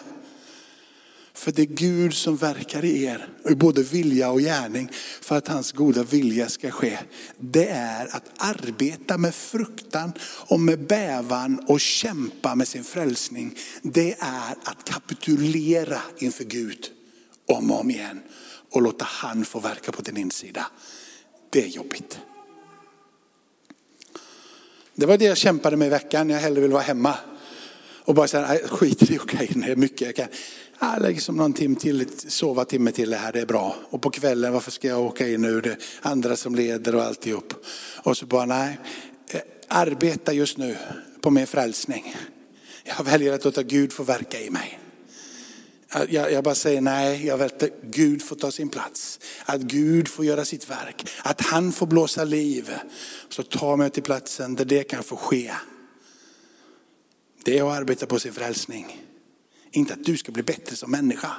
För 1.41 1.53
det 1.53 1.63
är 1.63 1.67
Gud 1.67 2.15
som 2.15 2.37
verkar 2.37 2.85
i 2.85 3.05
er, 3.05 3.29
i 3.51 3.55
både 3.55 3.83
vilja 3.83 4.31
och 4.31 4.41
gärning, 4.41 4.91
för 5.21 5.37
att 5.37 5.49
hans 5.49 5.73
goda 5.73 6.03
vilja 6.03 6.49
ska 6.49 6.71
ske. 6.71 6.99
Det 7.39 7.69
är 7.69 8.17
att 8.17 8.25
arbeta 8.37 9.19
med 9.19 9.35
fruktan 9.35 10.13
och 10.23 10.61
med 10.61 10.87
bävan 10.87 11.65
och 11.69 11.81
kämpa 11.81 12.55
med 12.55 12.69
sin 12.69 12.85
frälsning. 12.85 13.59
Det 13.83 14.17
är 14.19 14.55
att 14.65 14.85
kapitulera 14.85 16.01
inför 16.19 16.45
Gud 16.45 16.87
om 17.49 17.71
och 17.71 17.81
om 17.81 17.91
igen 17.91 18.21
och 18.71 18.83
låta 18.83 19.05
han 19.05 19.45
få 19.45 19.61
verka 19.61 19.93
på 19.93 20.03
din 20.03 20.17
insida. 20.17 20.67
Det 21.51 21.65
är 21.65 21.69
jobbigt. 21.69 22.19
Det 24.95 25.07
var 25.07 25.19
det 25.19 25.25
jag 25.25 25.37
kämpade 25.37 25.77
med 25.77 25.87
i 25.87 25.91
veckan 25.91 26.31
jag 26.31 26.39
hellre 26.39 26.61
vill 26.61 26.73
vara 26.73 26.83
hemma. 26.83 27.15
Och 28.05 28.15
bara 28.15 28.29
säga, 28.29 28.59
skit 28.69 29.03
i 29.03 29.07
det, 29.07 29.19
okej, 29.19 29.51
det 29.55 29.73
är 29.73 29.77
mycket 29.77 30.01
jag 30.01 30.17
kan 30.17 30.29
ah, 30.81 30.99
liksom 30.99 31.37
någon 31.37 31.53
timme 31.53 31.77
till, 31.77 32.09
sova 32.29 32.65
timme 32.65 32.93
till 32.93 33.11
det 33.11 33.17
här, 33.17 33.33
det 33.33 33.41
är 33.41 33.47
bra. 33.47 33.77
Och 33.91 34.03
på 34.03 34.11
kvällen, 34.11 34.53
varför 34.53 34.71
ska 34.71 34.89
jag 34.89 35.01
åka 35.01 35.29
in 35.29 35.41
nu? 35.41 35.61
Det 35.61 35.71
är 35.71 35.79
andra 36.03 36.37
som 36.37 36.55
leder 36.55 36.95
och 36.95 37.03
alltihop. 37.03 37.55
Och 38.03 38.17
så 38.17 38.27
bara, 38.27 38.47
nej, 38.47 38.79
eh, 39.31 39.41
arbeta 39.69 40.33
just 40.33 40.59
nu 40.59 40.77
på 41.21 41.31
min 41.31 41.47
frälsning. 41.47 42.17
Jag 42.85 43.05
väljer 43.05 43.33
att 43.33 43.45
låta 43.45 43.63
Gud 43.63 43.93
få 43.93 44.03
verka 44.03 44.41
i 44.41 44.51
mig. 44.51 44.81
Jag, 46.09 46.33
jag, 46.33 46.45
bara 46.45 46.55
säger 46.55 46.81
nej, 46.81 47.27
jag 47.27 47.39
väljer 47.39 47.57
att 47.57 47.73
Gud 47.83 48.23
får 48.23 48.37
ta 48.37 48.51
sin 48.51 48.69
plats. 48.69 49.21
Att 49.45 49.61
Gud 49.61 50.09
får 50.09 50.25
göra 50.25 50.45
sitt 50.45 50.71
verk. 50.71 51.11
Att 51.23 51.41
han 51.41 51.73
får 51.73 51.87
blåsa 51.87 52.25
liv. 52.25 52.71
Så 53.29 53.43
ta 53.43 53.77
mig 53.77 53.91
till 53.91 54.03
platsen 54.03 54.55
där 54.55 54.65
det 54.65 54.83
kan 54.83 55.03
få 55.03 55.17
ske. 55.17 55.53
Det 57.45 57.59
är 57.59 57.71
att 57.71 57.79
arbeta 57.79 58.07
på 58.07 58.19
sin 58.19 58.33
frälsning. 58.33 59.10
Inte 59.73 59.95
att 59.95 60.05
du 60.05 60.17
ska 60.17 60.33
bli 60.33 60.43
bättre 60.43 60.77
som 60.77 60.91
människa. 60.91 61.31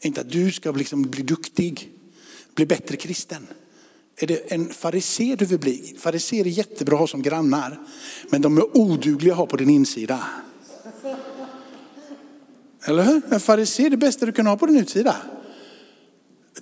Inte 0.00 0.20
att 0.20 0.30
du 0.30 0.52
ska 0.52 0.72
liksom 0.72 1.02
bli 1.02 1.22
duktig, 1.22 1.90
bli 2.54 2.66
bättre 2.66 2.96
kristen. 2.96 3.46
Är 4.16 4.26
det 4.26 4.52
en 4.52 4.68
fariser 4.68 5.36
du 5.36 5.44
vill 5.44 5.58
bli? 5.58 5.96
Fariser 5.98 6.40
är 6.40 6.44
jättebra 6.44 6.94
att 6.94 7.00
ha 7.00 7.06
som 7.06 7.22
grannar, 7.22 7.80
men 8.30 8.42
de 8.42 8.58
är 8.58 8.76
odugliga 8.76 9.32
att 9.32 9.38
ha 9.38 9.46
på 9.46 9.56
din 9.56 9.70
insida. 9.70 10.26
Eller 12.84 13.02
hur? 13.02 13.22
En 13.30 13.40
fariser 13.40 13.86
är 13.86 13.90
det 13.90 13.96
bästa 13.96 14.26
du 14.26 14.32
kan 14.32 14.46
ha 14.46 14.56
på 14.56 14.66
din 14.66 14.76
utsida. 14.76 15.16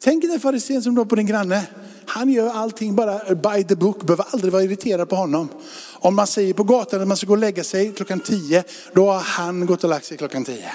Tänk 0.01 0.23
dig 0.23 0.41
farisén 0.41 0.83
som 0.83 0.95
du 0.95 1.01
har 1.01 1.07
på 1.07 1.17
din 1.17 1.27
granne. 1.27 1.67
Han 2.15 2.33
gör 2.33 2.51
allting 2.51 2.97
bara 2.97 3.35
by 3.35 3.65
the 3.65 3.77
book, 3.77 4.03
behöver 4.03 4.25
aldrig 4.31 4.53
vara 4.53 4.63
irriterad 4.63 5.09
på 5.09 5.17
honom. 5.17 5.49
Om 5.93 6.15
man 6.15 6.27
säger 6.27 6.55
på 6.55 6.65
gatan 6.65 7.01
att 7.03 7.09
man 7.09 7.17
ska 7.17 7.27
gå 7.27 7.33
och 7.33 7.39
lägga 7.39 7.65
sig 7.65 7.93
klockan 7.93 8.21
tio, 8.21 8.65
då 8.93 9.11
har 9.11 9.21
han 9.21 9.67
gått 9.67 9.85
och 9.85 9.91
lagt 9.91 10.07
sig 10.07 10.17
klockan 10.17 10.45
tio. 10.45 10.73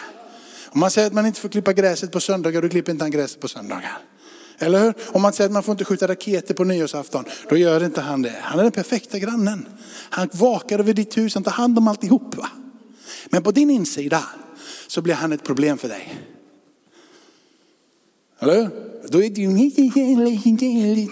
Om 0.69 0.79
man 0.79 0.91
säger 0.91 1.07
att 1.07 1.13
man 1.13 1.25
inte 1.25 1.39
får 1.39 1.49
klippa 1.49 1.73
gräset 1.73 2.11
på 2.11 2.19
söndagar, 2.19 2.61
då 2.61 2.69
klipper 2.69 2.91
inte 2.91 3.03
han 3.03 3.11
gräset 3.11 3.39
på 3.39 3.47
söndagar. 3.47 3.97
Eller 4.59 4.79
hur? 4.79 4.93
Om 5.07 5.21
man 5.21 5.33
säger 5.33 5.45
att 5.45 5.53
man 5.53 5.63
får 5.63 5.71
inte 5.71 5.85
skjuta 5.85 6.07
raketer 6.07 6.53
på 6.53 6.63
nyårsafton, 6.63 7.25
då 7.49 7.57
gör 7.57 7.83
inte 7.83 8.01
han 8.01 8.21
det. 8.21 8.35
Han 8.41 8.59
är 8.59 8.63
den 8.63 8.71
perfekta 8.71 9.19
grannen. 9.19 9.67
Han 10.09 10.29
vakar 10.31 10.79
över 10.79 10.93
ditt 10.93 11.17
hus, 11.17 11.33
han 11.33 11.43
tar 11.43 11.51
hand 11.51 11.77
om 11.77 11.87
alltihop. 11.87 12.35
Va? 12.35 12.49
Men 13.29 13.43
på 13.43 13.51
din 13.51 13.69
insida 13.69 14.23
så 14.87 15.01
blir 15.01 15.13
han 15.13 15.31
ett 15.31 15.43
problem 15.43 15.77
för 15.77 15.87
dig. 15.87 16.36
Eller 18.39 18.61
hur? 18.61 18.69
Då 19.09 19.23
är 19.23 19.29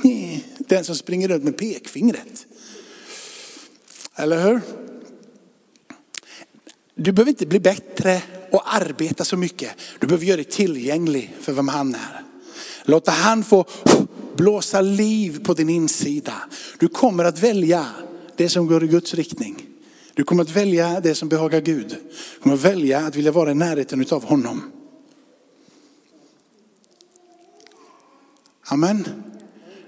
det 0.04 0.42
den 0.68 0.84
som 0.84 0.96
springer 0.96 1.28
runt 1.28 1.44
med 1.44 1.58
pekfingret. 1.58 2.46
Eller 4.16 4.44
hur? 4.44 4.62
Du 6.96 7.12
behöver 7.12 7.30
inte 7.30 7.46
bli 7.46 7.60
bättre 7.60 8.22
och 8.52 8.76
arbeta 8.76 9.26
så 9.26 9.38
mycket. 9.38 9.70
Du 10.00 10.08
behöver 10.08 10.26
göra 10.26 10.36
dig 10.36 10.46
tillgänglig 10.46 11.36
för 11.40 11.54
vem 11.54 11.68
han 11.68 11.96
är. 11.96 12.24
Låta 12.84 13.12
han 13.12 13.44
få 13.44 13.66
blåsa 14.36 14.82
liv 14.82 15.44
på 15.44 15.54
din 15.54 15.70
insida. 15.70 16.34
Du 16.80 16.88
kommer 16.88 17.26
att 17.26 17.44
välja 17.44 17.86
det 18.36 18.50
som 18.50 18.68
går 18.68 18.84
i 18.84 18.88
Guds 18.88 19.14
riktning. 19.14 19.66
Du 20.14 20.24
kommer 20.24 20.44
att 20.44 20.56
välja 20.56 21.00
det 21.00 21.16
som 21.16 21.30
behagar 21.30 21.62
Gud. 21.62 21.90
Du 21.90 22.42
kommer 22.44 22.56
att 22.56 22.66
välja 22.66 23.00
att 23.00 23.16
vilja 23.16 23.32
vara 23.32 23.52
i 23.52 23.56
närheten 23.56 24.06
av 24.10 24.24
honom. 24.24 24.72
Amen. 28.67 29.06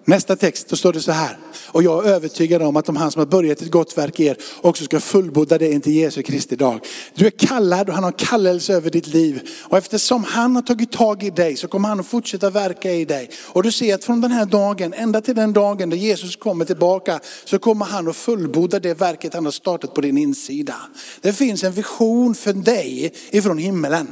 Nästa 0.05 0.35
text, 0.35 0.69
då 0.69 0.75
står 0.75 0.93
det 0.93 1.01
så 1.01 1.11
här. 1.11 1.37
Och 1.67 1.83
jag 1.83 2.05
är 2.05 2.09
övertygad 2.09 2.61
om 2.61 2.75
att 2.77 2.89
om 2.89 2.95
han 2.95 3.11
som 3.11 3.19
har 3.19 3.25
börjat 3.25 3.61
ett 3.61 3.71
gott 3.71 3.97
verk 3.97 4.19
i 4.19 4.25
er 4.25 4.37
också 4.61 4.83
ska 4.83 4.99
fullborda 4.99 5.57
det 5.57 5.71
intill 5.71 5.95
Jesu 5.95 6.23
Kristi 6.23 6.55
dag. 6.55 6.79
Du 7.15 7.25
är 7.25 7.29
kallad 7.29 7.89
och 7.89 7.95
han 7.95 8.03
har 8.03 8.11
kallelse 8.11 8.73
över 8.73 8.89
ditt 8.89 9.07
liv. 9.07 9.49
Och 9.63 9.77
eftersom 9.77 10.23
han 10.23 10.55
har 10.55 10.61
tagit 10.61 10.91
tag 10.91 11.23
i 11.23 11.29
dig 11.29 11.55
så 11.55 11.67
kommer 11.67 11.89
han 11.89 11.99
att 11.99 12.07
fortsätta 12.07 12.49
verka 12.49 12.91
i 12.91 13.05
dig. 13.05 13.29
Och 13.45 13.63
du 13.63 13.71
ser 13.71 13.95
att 13.95 14.03
från 14.03 14.21
den 14.21 14.31
här 14.31 14.45
dagen, 14.45 14.93
ända 14.93 15.21
till 15.21 15.35
den 15.35 15.53
dagen 15.53 15.89
då 15.89 15.95
Jesus 15.95 16.35
kommer 16.35 16.65
tillbaka, 16.65 17.19
så 17.45 17.59
kommer 17.59 17.85
han 17.85 18.07
att 18.07 18.15
fullborda 18.15 18.79
det 18.79 18.93
verket 18.93 19.33
han 19.33 19.45
har 19.45 19.51
startat 19.51 19.93
på 19.93 20.01
din 20.01 20.17
insida. 20.17 20.75
Det 21.21 21.33
finns 21.33 21.63
en 21.63 21.71
vision 21.71 22.35
för 22.35 22.53
dig 22.53 23.13
ifrån 23.31 23.57
himmelen. 23.57 24.07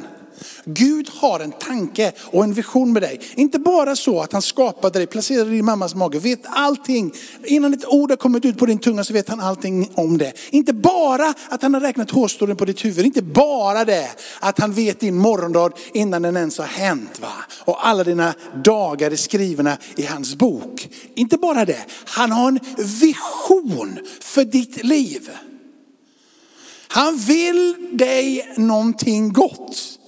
Gud 0.66 1.10
har 1.10 1.40
en 1.40 1.52
tanke 1.52 2.12
och 2.20 2.44
en 2.44 2.54
vision 2.54 2.94
med 2.94 3.02
dig. 3.02 3.20
Inte 3.36 3.60
bara 3.60 3.96
så 3.96 4.22
att 4.22 4.34
han 4.34 4.42
skapade 4.42 5.00
dig, 5.00 5.08
placerade 5.08 5.50
dig 5.50 5.60
i 5.60 5.62
mammas 5.62 5.96
mage, 5.96 6.20
vet 6.20 6.42
allting. 6.46 7.14
Innan 7.44 7.74
ett 7.74 7.86
ord 7.86 8.10
har 8.10 8.18
kommit 8.18 8.46
ut 8.46 8.58
på 8.58 8.66
din 8.66 8.80
tunga 8.80 9.04
så 9.04 9.14
vet 9.14 9.30
han 9.30 9.40
allting 9.40 9.92
om 9.96 10.18
det. 10.18 10.34
Inte 10.50 10.74
bara 10.74 11.34
att 11.50 11.62
han 11.62 11.74
har 11.74 11.82
räknat 11.82 12.12
hårstrån 12.12 12.56
på 12.56 12.66
ditt 12.66 12.86
huvud, 12.86 13.06
inte 13.06 13.22
bara 13.22 13.86
det 13.86 14.10
att 14.40 14.60
han 14.60 14.74
vet 14.74 15.00
din 15.00 15.16
morgondag 15.16 15.72
innan 15.94 16.22
den 16.22 16.38
ens 16.38 16.58
har 16.58 16.66
hänt. 16.66 17.20
Va? 17.22 17.34
Och 17.66 17.88
alla 17.88 18.04
dina 18.04 18.34
dagar 18.64 19.12
är 19.12 19.16
skrivna 19.16 19.78
i 19.96 20.06
hans 20.06 20.36
bok. 20.36 20.90
Inte 21.16 21.38
bara 21.38 21.66
det, 21.66 21.86
han 22.06 22.32
har 22.32 22.48
en 22.48 22.60
vision 23.00 24.00
för 24.22 24.46
ditt 24.46 24.84
liv. 24.84 25.30
Han 26.88 27.18
vill 27.18 27.76
dig 27.92 28.54
någonting 28.58 29.34
gott. 29.34 30.00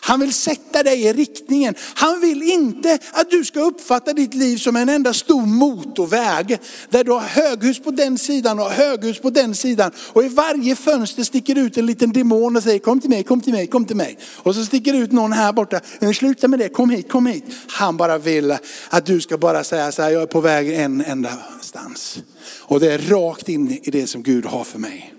Han 0.00 0.20
vill 0.20 0.32
sätta 0.32 0.82
dig 0.82 1.02
i 1.02 1.12
riktningen. 1.12 1.74
Han 1.94 2.20
vill 2.20 2.42
inte 2.42 2.98
att 3.12 3.30
du 3.30 3.44
ska 3.44 3.60
uppfatta 3.60 4.12
ditt 4.12 4.34
liv 4.34 4.56
som 4.56 4.76
en 4.76 4.88
enda 4.88 5.12
stor 5.14 5.46
motorväg. 5.46 6.58
Där 6.90 7.04
du 7.04 7.12
har 7.12 7.20
höghus 7.20 7.78
på 7.82 7.90
den 7.90 8.18
sidan 8.18 8.60
och 8.60 8.70
höghus 8.70 9.18
på 9.18 9.30
den 9.30 9.54
sidan. 9.54 9.90
Och 10.12 10.24
i 10.24 10.28
varje 10.28 10.76
fönster 10.76 11.22
sticker 11.22 11.58
ut 11.58 11.78
en 11.78 11.86
liten 11.86 12.12
demon 12.12 12.56
och 12.56 12.62
säger 12.62 12.78
kom 12.78 13.00
till 13.00 13.10
mig, 13.10 13.22
kom 13.22 13.40
till 13.40 13.52
mig, 13.52 13.66
kom 13.66 13.84
till 13.84 13.96
mig. 13.96 14.18
Och 14.36 14.54
så 14.54 14.64
sticker 14.64 14.94
ut 14.94 15.12
någon 15.12 15.32
här 15.32 15.52
borta, 15.52 15.80
sluta 16.14 16.48
med 16.48 16.58
det, 16.58 16.68
kom 16.68 16.90
hit, 16.90 17.10
kom 17.10 17.26
hit. 17.26 17.44
Han 17.68 17.96
bara 17.96 18.18
vill 18.18 18.56
att 18.90 19.06
du 19.06 19.20
ska 19.20 19.38
bara 19.38 19.64
säga 19.64 19.92
så 19.92 20.02
här, 20.02 20.10
jag 20.10 20.22
är 20.22 20.26
på 20.26 20.40
väg 20.40 20.72
en 20.72 21.04
enda 21.04 21.30
stans. 21.60 22.18
Och 22.60 22.80
det 22.80 22.92
är 22.92 22.98
rakt 22.98 23.48
in 23.48 23.80
i 23.82 23.90
det 23.90 24.06
som 24.06 24.22
Gud 24.22 24.46
har 24.46 24.64
för 24.64 24.78
mig. 24.78 25.14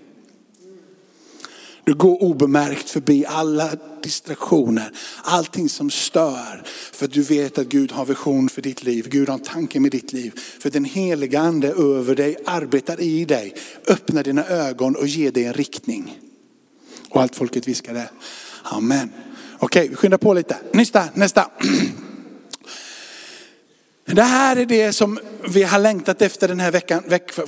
Du 1.84 1.94
går 1.94 2.22
obemärkt 2.22 2.90
förbi 2.90 3.26
alla 3.26 3.70
distraktioner, 4.02 4.92
allting 5.22 5.68
som 5.68 5.90
stör. 5.90 6.62
För 6.92 7.06
du 7.06 7.22
vet 7.22 7.58
att 7.58 7.66
Gud 7.66 7.92
har 7.92 8.04
vision 8.04 8.48
för 8.48 8.62
ditt 8.62 8.82
liv, 8.82 9.08
Gud 9.08 9.28
har 9.28 9.34
en 9.34 9.44
tanke 9.44 9.80
med 9.80 9.90
ditt 9.90 10.12
liv. 10.12 10.32
För 10.60 10.70
den 10.70 10.84
heliga 10.84 11.40
ande 11.40 11.68
över 11.68 12.14
dig 12.14 12.36
arbetar 12.46 13.00
i 13.00 13.24
dig, 13.24 13.54
öppnar 13.88 14.22
dina 14.22 14.46
ögon 14.46 14.96
och 14.96 15.06
ger 15.06 15.32
dig 15.32 15.44
en 15.44 15.54
riktning. 15.54 16.18
Och 17.10 17.22
allt 17.22 17.36
folket 17.36 17.68
viskade, 17.68 18.10
amen. 18.62 19.10
Okej, 19.58 19.88
vi 19.88 19.94
skyndar 19.94 20.18
på 20.18 20.34
lite. 20.34 20.56
Nästa, 20.72 21.08
nästa. 21.14 21.50
Det 24.04 24.22
här 24.22 24.56
är 24.56 24.66
det 24.66 24.92
som 24.92 25.18
vi 25.48 25.62
har 25.62 25.78
längtat 25.78 26.22
efter 26.22 26.48
den 26.48 26.60
här 26.60 26.70
veckan, 26.70 27.02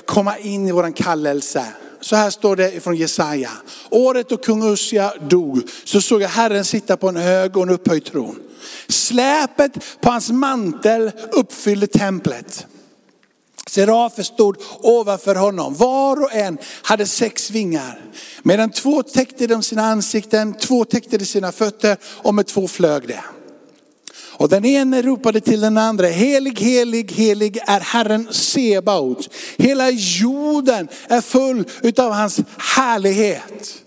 komma 0.07 0.39
in 0.39 0.69
i 0.69 0.73
våran 0.73 0.93
kallelse. 0.93 1.67
Så 2.03 2.17
här 2.17 2.31
står 2.31 2.57
det 2.57 2.85
från 2.85 2.97
Jesaja. 2.97 3.51
Året 3.91 4.29
då 4.29 4.37
kung 4.37 4.73
Ussia 4.73 5.13
dog 5.29 5.63
så 5.85 6.01
såg 6.01 6.23
jag 6.23 6.29
Herren 6.29 6.65
sitta 6.65 6.97
på 6.97 7.09
en 7.09 7.17
hög 7.17 7.57
och 7.57 7.63
en 7.63 7.71
upphöjd 7.71 8.05
tron. 8.05 8.39
Släpet 8.89 9.73
på 10.01 10.11
hans 10.11 10.31
mantel 10.31 11.11
uppfyllde 11.33 11.87
templet. 11.87 12.67
Serafer 13.67 14.23
stod 14.23 14.57
ovanför 14.81 15.35
honom. 15.35 15.75
Var 15.75 16.23
och 16.23 16.33
en 16.33 16.59
hade 16.83 17.07
sex 17.07 17.51
vingar. 17.51 18.01
Medan 18.43 18.71
två 18.71 19.03
täckte 19.03 19.47
de 19.47 19.63
sina 19.63 19.83
ansikten, 19.83 20.55
två 20.55 20.85
täckte 20.85 21.19
de 21.19 21.25
sina 21.25 21.53
fötter 21.53 21.97
och 22.05 22.35
med 22.35 22.47
två 22.47 22.69
flög 22.69 23.09
det. 23.09 23.25
Och 24.43 24.49
den 24.49 24.65
ene 24.65 25.03
ropade 25.03 25.41
till 25.41 25.61
den 25.61 25.79
andra, 25.79 26.07
helig, 26.07 26.61
helig, 26.61 27.13
helig 27.13 27.59
är 27.67 27.81
Herren 27.81 28.29
Sebaot. 28.31 29.35
Hela 29.57 29.91
jorden 29.91 30.89
är 31.09 31.21
full 31.21 31.65
utav 31.83 32.13
hans 32.13 32.41
härlighet. 32.59 33.83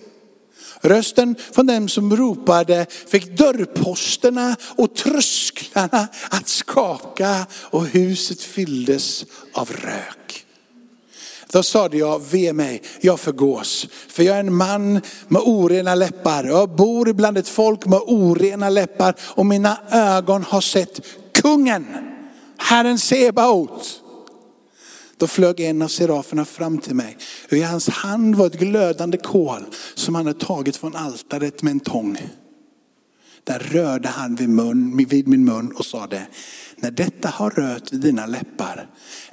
Rösten 0.82 1.36
från 1.52 1.66
dem 1.66 1.90
som 1.90 2.16
ropade 2.16 2.86
fick 3.08 3.38
dörrposterna 3.38 4.56
och 4.76 4.96
trösklarna 4.96 6.08
att 6.30 6.48
skaka 6.48 7.46
och 7.52 7.86
huset 7.86 8.42
fylldes 8.42 9.26
av 9.54 9.72
rök. 9.72 10.25
Då 11.56 11.64
sade 11.64 11.98
jag, 11.98 12.22
ve 12.32 12.54
mig, 12.54 12.82
jag 13.02 13.20
förgås. 13.20 13.88
För 14.08 14.24
jag 14.24 14.36
är 14.36 14.40
en 14.40 14.56
man 14.56 15.02
med 15.28 15.42
orena 15.46 15.96
läppar. 15.96 16.44
Jag 16.44 16.76
bor 16.76 17.14
bland 17.14 17.38
ett 17.38 17.48
folk 17.48 17.86
med 17.86 18.00
orena 18.00 18.70
läppar 18.70 19.16
och 19.22 19.46
mina 19.46 19.78
ögon 19.90 20.44
har 20.44 20.62
sett 20.62 21.02
kungen, 21.34 21.86
Herren 22.58 23.00
Sebaot. 23.00 24.02
Då 25.18 25.28
flög 25.28 25.60
en 25.60 25.82
av 25.82 25.88
seraferna 25.88 26.46
fram 26.46 26.78
till 26.78 26.96
mig. 26.96 27.18
I 27.50 27.62
hans 27.62 27.90
hand 27.90 28.36
var 28.36 28.46
ett 28.46 28.60
glödande 28.60 29.18
kol 29.18 29.66
som 29.96 30.16
han 30.16 30.28
hade 30.28 30.40
tagit 30.40 30.78
från 30.78 30.96
altaret 30.96 31.62
med 31.62 31.72
en 31.72 31.80
tång. 31.80 32.18
Där 33.44 33.60
rörde 33.60 34.08
han 34.08 34.36
vid, 34.36 34.50
mun, 34.50 35.06
vid 35.10 35.28
min 35.28 35.46
mun 35.46 35.72
och 35.76 35.86
sade, 35.86 36.28
när 36.76 36.92
detta 36.92 37.30
har 37.30 37.50
rört 37.50 37.94
vid 37.94 38.02
dina 38.02 38.26
läppar 38.26 38.90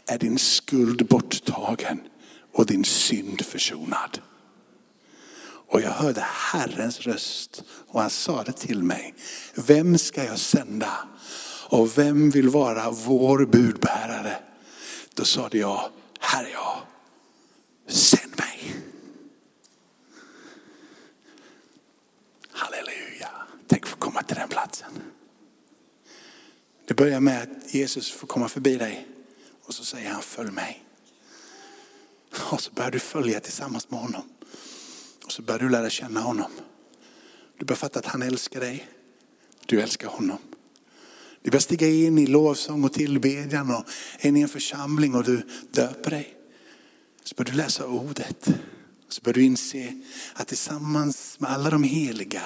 är 0.07 0.19
din 0.19 0.39
skuld 0.39 1.07
borttagen 1.07 2.01
och 2.53 2.67
din 2.67 2.85
synd 2.85 3.43
försonad. 3.45 4.21
Och 5.73 5.81
jag 5.81 5.91
hörde 5.91 6.21
Herrens 6.21 7.01
röst 7.01 7.65
och 7.89 8.01
han 8.01 8.11
sa 8.11 8.43
det 8.43 8.53
till 8.53 8.83
mig. 8.83 9.15
Vem 9.55 9.99
ska 9.99 10.25
jag 10.25 10.39
sända? 10.39 11.09
Och 11.69 11.99
vem 11.99 12.31
vill 12.31 12.49
vara 12.49 12.91
vår 12.91 13.47
budbärare? 13.47 14.37
Då 15.15 15.25
sade 15.25 15.59
jag, 15.59 15.91
här 16.21 16.45
är 16.45 16.49
jag, 16.51 16.79
sänd 17.89 18.33
mig. 18.39 18.75
Halleluja, 22.51 23.31
tänk 23.67 23.87
få 23.87 23.97
komma 23.97 24.23
till 24.23 24.37
den 24.37 24.49
platsen. 24.49 24.93
Det 26.87 26.95
börjar 26.95 27.21
med 27.21 27.43
att 27.43 27.75
Jesus 27.75 28.11
får 28.11 28.27
komma 28.27 28.49
förbi 28.49 28.77
dig 28.77 29.09
och 29.65 29.75
så 29.75 29.85
säger 29.85 30.11
han 30.11 30.23
följ 30.23 30.51
mig. 30.51 30.82
Och 32.51 32.61
så 32.61 32.73
börjar 32.73 32.91
du 32.91 32.99
följa 32.99 33.41
tillsammans 33.41 33.91
med 33.91 34.01
honom. 34.01 34.23
Och 35.25 35.33
så 35.33 35.43
börjar 35.43 35.59
du 35.59 35.69
lära 35.69 35.91
känna 35.91 36.21
honom. 36.21 36.51
Du 37.59 37.65
börjar 37.65 37.77
fatta 37.77 37.99
att 37.99 38.07
han 38.07 38.23
älskar 38.23 38.61
dig. 38.61 38.89
Du 39.67 39.81
älskar 39.81 40.09
honom. 40.09 40.39
Du 41.43 41.51
börjar 41.51 41.61
stiga 41.61 41.89
in 41.89 42.19
i 42.19 42.27
lovsång 42.27 42.85
och 42.85 42.93
tillbedjan 42.93 43.71
och 43.71 43.85
in 44.21 44.37
i 44.37 44.41
en 44.41 44.49
församling 44.49 45.15
och 45.15 45.25
du 45.25 45.49
döper 45.71 46.11
dig. 46.11 46.37
Så 47.25 47.35
börjar 47.35 47.51
du 47.51 47.57
läsa 47.57 47.87
ordet. 47.87 48.49
Så 49.09 49.23
börjar 49.23 49.35
du 49.35 49.43
inse 49.43 50.01
att 50.35 50.49
tillsammans 50.49 51.41
med 51.41 51.51
alla 51.51 51.71
de 51.71 51.83
heliga, 51.83 52.43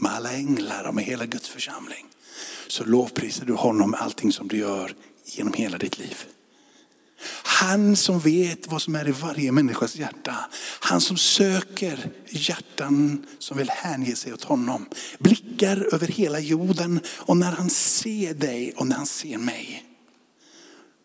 med 0.00 0.12
alla 0.12 0.32
änglar 0.32 0.84
och 0.84 0.94
med 0.94 1.04
hela 1.04 1.26
Guds 1.26 1.48
församling 1.48 2.06
så 2.68 2.84
lovprisar 2.84 3.46
du 3.46 3.52
honom 3.52 3.90
med 3.90 4.00
allting 4.00 4.32
som 4.32 4.48
du 4.48 4.56
gör 4.56 4.94
genom 5.24 5.52
hela 5.52 5.78
ditt 5.78 5.98
liv. 5.98 6.24
Han 7.42 7.96
som 7.96 8.20
vet 8.20 8.66
vad 8.66 8.82
som 8.82 8.94
är 8.94 9.08
i 9.08 9.12
varje 9.12 9.52
människas 9.52 9.96
hjärta. 9.96 10.36
Han 10.80 11.00
som 11.00 11.16
söker 11.16 12.10
hjärtan 12.28 13.26
som 13.38 13.56
vill 13.58 13.70
hänge 13.70 14.16
sig 14.16 14.32
åt 14.32 14.44
honom. 14.44 14.86
Blickar 15.18 15.94
över 15.94 16.06
hela 16.06 16.40
jorden 16.40 17.00
och 17.16 17.36
när 17.36 17.52
han 17.52 17.70
ser 17.70 18.34
dig 18.34 18.74
och 18.76 18.86
när 18.86 18.96
han 18.96 19.06
ser 19.06 19.38
mig. 19.38 19.84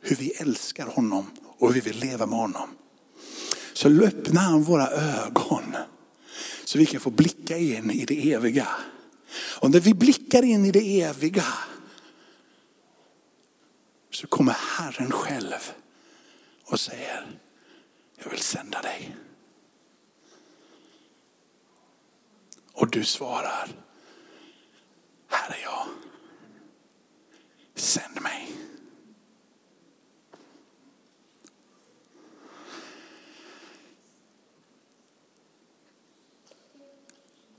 Hur 0.02 0.16
vi 0.16 0.30
älskar 0.30 0.88
honom 0.88 1.26
och 1.60 1.68
hur 1.68 1.82
vi 1.82 1.92
vill 1.92 2.00
leva 2.00 2.26
med 2.26 2.40
honom. 2.40 2.70
Så 3.74 3.90
öppnar 3.90 4.42
han 4.42 4.64
våra 4.64 4.88
ögon 4.88 5.76
så 6.66 6.78
vi 6.78 6.86
kan 6.86 7.02
få 7.02 7.10
blicka 7.10 7.58
in 7.58 7.92
i 7.92 8.06
det 8.06 8.34
eviga. 8.34 8.68
Och 9.60 9.72
när 9.72 9.80
vi 9.80 9.94
blickar 9.94 10.44
in 10.44 10.66
i 10.66 10.72
det 10.72 11.02
eviga 11.02 11.46
så 14.12 14.28
kommer 14.28 14.56
Herren 14.78 15.12
själv 15.12 15.72
och 16.70 16.80
säger, 16.80 17.40
jag 18.16 18.30
vill 18.30 18.40
sända 18.40 18.82
dig. 18.82 19.16
Och 22.74 22.90
du 22.90 23.04
svarar, 23.04 23.70
här 25.28 25.50
är 25.50 25.62
jag. 25.64 25.88
Sänd 27.76 28.22
mig. 28.22 28.52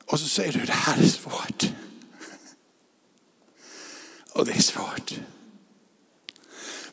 Och 0.04 0.20
så 0.20 0.28
säger 0.28 0.52
du, 0.52 0.64
det 0.64 0.72
här 0.72 1.02
är 1.02 1.06
svårt. 1.06 1.72
Och 4.32 4.46
det 4.46 4.52
är 4.52 4.62
svårt. 4.62 5.20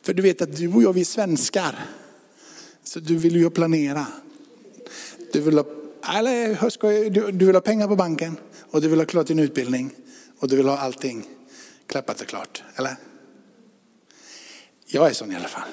För 0.02 0.14
du 0.14 0.22
vet 0.22 0.42
att 0.42 0.56
du 0.56 0.68
och 0.74 0.82
jag, 0.82 0.92
vi 0.92 1.00
är 1.00 1.04
svenskar. 1.04 1.86
Så 2.88 3.00
du 3.00 3.16
vill 3.16 3.36
ju 3.36 3.50
planera. 3.50 4.06
Du 5.32 5.40
vill 5.40 5.58
ha, 5.58 5.64
eller, 6.18 7.10
du, 7.10 7.32
du 7.32 7.46
vill 7.46 7.54
ha 7.54 7.60
pengar 7.60 7.88
på 7.88 7.96
banken 7.96 8.36
och 8.70 8.80
du 8.80 8.88
vill 8.88 8.98
ha 8.98 9.06
klart 9.06 9.26
din 9.26 9.38
utbildning 9.38 9.94
och 10.38 10.48
du 10.48 10.56
vill 10.56 10.68
ha 10.68 10.78
allting 10.78 11.26
klappat 11.86 12.20
och 12.20 12.26
klart. 12.26 12.62
Eller? 12.76 12.96
Jag 14.86 15.08
är 15.08 15.12
sån 15.12 15.32
i 15.32 15.36
alla 15.36 15.48
fall. 15.48 15.68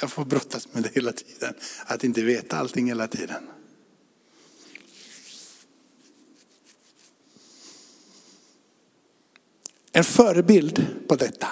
Jag 0.00 0.10
får 0.10 0.24
brottas 0.24 0.68
med 0.72 0.82
det 0.82 0.90
hela 0.94 1.12
tiden. 1.12 1.54
Att 1.86 2.04
inte 2.04 2.22
veta 2.22 2.56
allting 2.56 2.86
hela 2.86 3.08
tiden. 3.08 3.48
En 9.92 10.04
förebild 10.04 10.86
på 11.08 11.16
detta. 11.16 11.48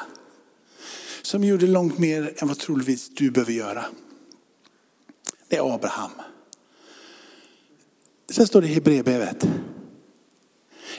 Som 1.23 1.45
gjorde 1.45 1.67
långt 1.67 1.99
mer 1.99 2.35
än 2.37 2.49
vad 2.49 2.59
troligtvis 2.59 3.09
du 3.09 3.31
behöver 3.31 3.53
göra 3.53 3.85
det 5.49 5.57
är 5.57 5.75
Abraham. 5.75 6.11
Sen 8.31 8.47
står 8.47 8.61
det 8.61 8.69
i 8.69 8.75
Hebreerbrevet. 8.75 9.49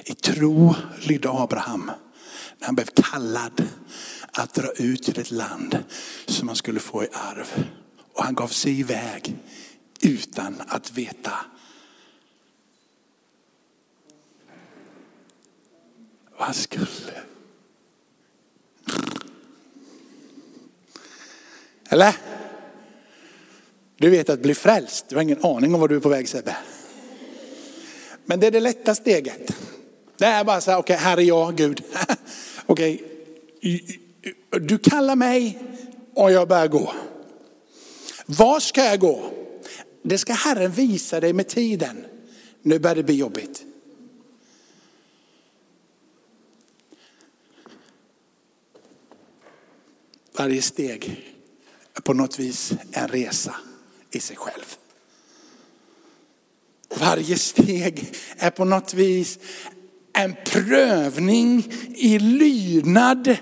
I 0.05 0.13
tro 0.13 0.75
lydde 1.01 1.29
Abraham 1.29 1.91
när 2.57 2.65
han 2.65 2.75
blev 2.75 2.85
kallad 2.85 3.67
att 4.31 4.53
dra 4.53 4.71
ut 4.71 5.03
till 5.03 5.19
ett 5.19 5.31
land 5.31 5.83
som 6.25 6.47
han 6.47 6.55
skulle 6.55 6.79
få 6.79 7.03
i 7.03 7.07
arv. 7.11 7.65
Och 8.13 8.23
han 8.23 8.35
gav 8.35 8.47
sig 8.47 8.79
iväg 8.79 9.37
utan 10.01 10.61
att 10.67 10.91
veta 10.91 11.45
vad 16.37 16.45
han 16.45 16.53
skulle. 16.53 17.23
Eller? 21.89 22.34
Du 23.97 24.09
vet 24.09 24.29
att 24.29 24.39
bli 24.39 24.55
frälst, 24.55 25.05
du 25.09 25.15
har 25.15 25.23
ingen 25.23 25.45
aning 25.45 25.73
om 25.73 25.79
vad 25.79 25.89
du 25.89 25.95
är 25.95 25.99
på 25.99 26.09
väg 26.09 26.29
Sebbe. 26.29 26.57
Men 28.25 28.39
det 28.39 28.47
är 28.47 28.51
det 28.51 28.59
lätta 28.59 28.95
steget. 28.95 29.51
Det 30.17 30.25
är 30.25 30.43
bara 30.43 30.61
så 30.61 30.71
här, 30.71 30.77
okej 30.77 30.93
okay, 30.93 31.03
här 31.03 31.17
är 31.17 31.21
jag 31.21 31.55
Gud. 31.55 31.83
okej, 32.65 33.03
okay. 33.57 33.81
du 34.59 34.77
kallar 34.77 35.15
mig 35.15 35.59
och 36.13 36.31
jag 36.31 36.47
börjar 36.47 36.67
gå. 36.67 36.93
Var 38.25 38.59
ska 38.59 38.83
jag 38.83 38.99
gå? 38.99 39.31
Det 40.01 40.17
ska 40.17 40.33
Herren 40.33 40.71
visa 40.71 41.19
dig 41.19 41.33
med 41.33 41.47
tiden. 41.47 42.05
Nu 42.61 42.79
börjar 42.79 42.95
det 42.95 43.03
bli 43.03 43.15
jobbigt. 43.15 43.63
Varje 50.37 50.61
steg 50.61 51.33
är 51.93 52.01
på 52.01 52.13
något 52.13 52.39
vis 52.39 52.73
en 52.91 53.07
resa 53.07 53.55
i 54.15 54.19
sig 54.19 54.35
själv. 54.35 54.75
Varje 56.89 57.37
steg 57.37 58.15
är 58.37 58.49
på 58.49 58.65
något 58.65 58.93
vis 58.93 59.39
en 60.13 60.35
prövning 60.45 61.73
i 61.95 62.19
lydnad. 62.19 63.37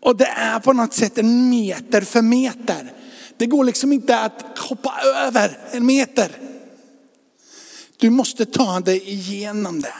Och 0.00 0.16
det 0.16 0.26
är 0.26 0.60
på 0.60 0.72
något 0.72 0.94
sätt 0.94 1.18
en 1.18 1.50
meter 1.50 2.00
för 2.00 2.22
meter. 2.22 2.92
Det 3.36 3.46
går 3.46 3.64
liksom 3.64 3.92
inte 3.92 4.18
att 4.18 4.58
hoppa 4.58 5.00
över 5.04 5.58
en 5.70 5.86
meter. 5.86 6.38
Du 7.96 8.10
måste 8.10 8.46
ta 8.46 8.80
dig 8.80 9.10
igenom 9.10 9.80
det. 9.80 9.94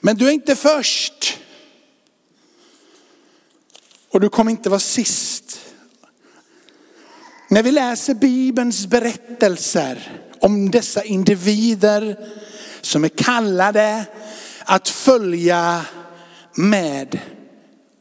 Men 0.00 0.16
du 0.16 0.28
är 0.28 0.32
inte 0.32 0.56
först. 0.56 1.38
Och 4.08 4.20
du 4.20 4.28
kommer 4.28 4.50
inte 4.50 4.70
vara 4.70 4.80
sist. 4.80 5.33
När 7.48 7.62
vi 7.62 7.72
läser 7.72 8.14
Bibelns 8.14 8.86
berättelser 8.86 10.22
om 10.40 10.70
dessa 10.70 11.04
individer 11.04 12.16
som 12.80 13.04
är 13.04 13.08
kallade 13.08 14.04
att 14.64 14.88
följa 14.88 15.84
med 16.54 17.18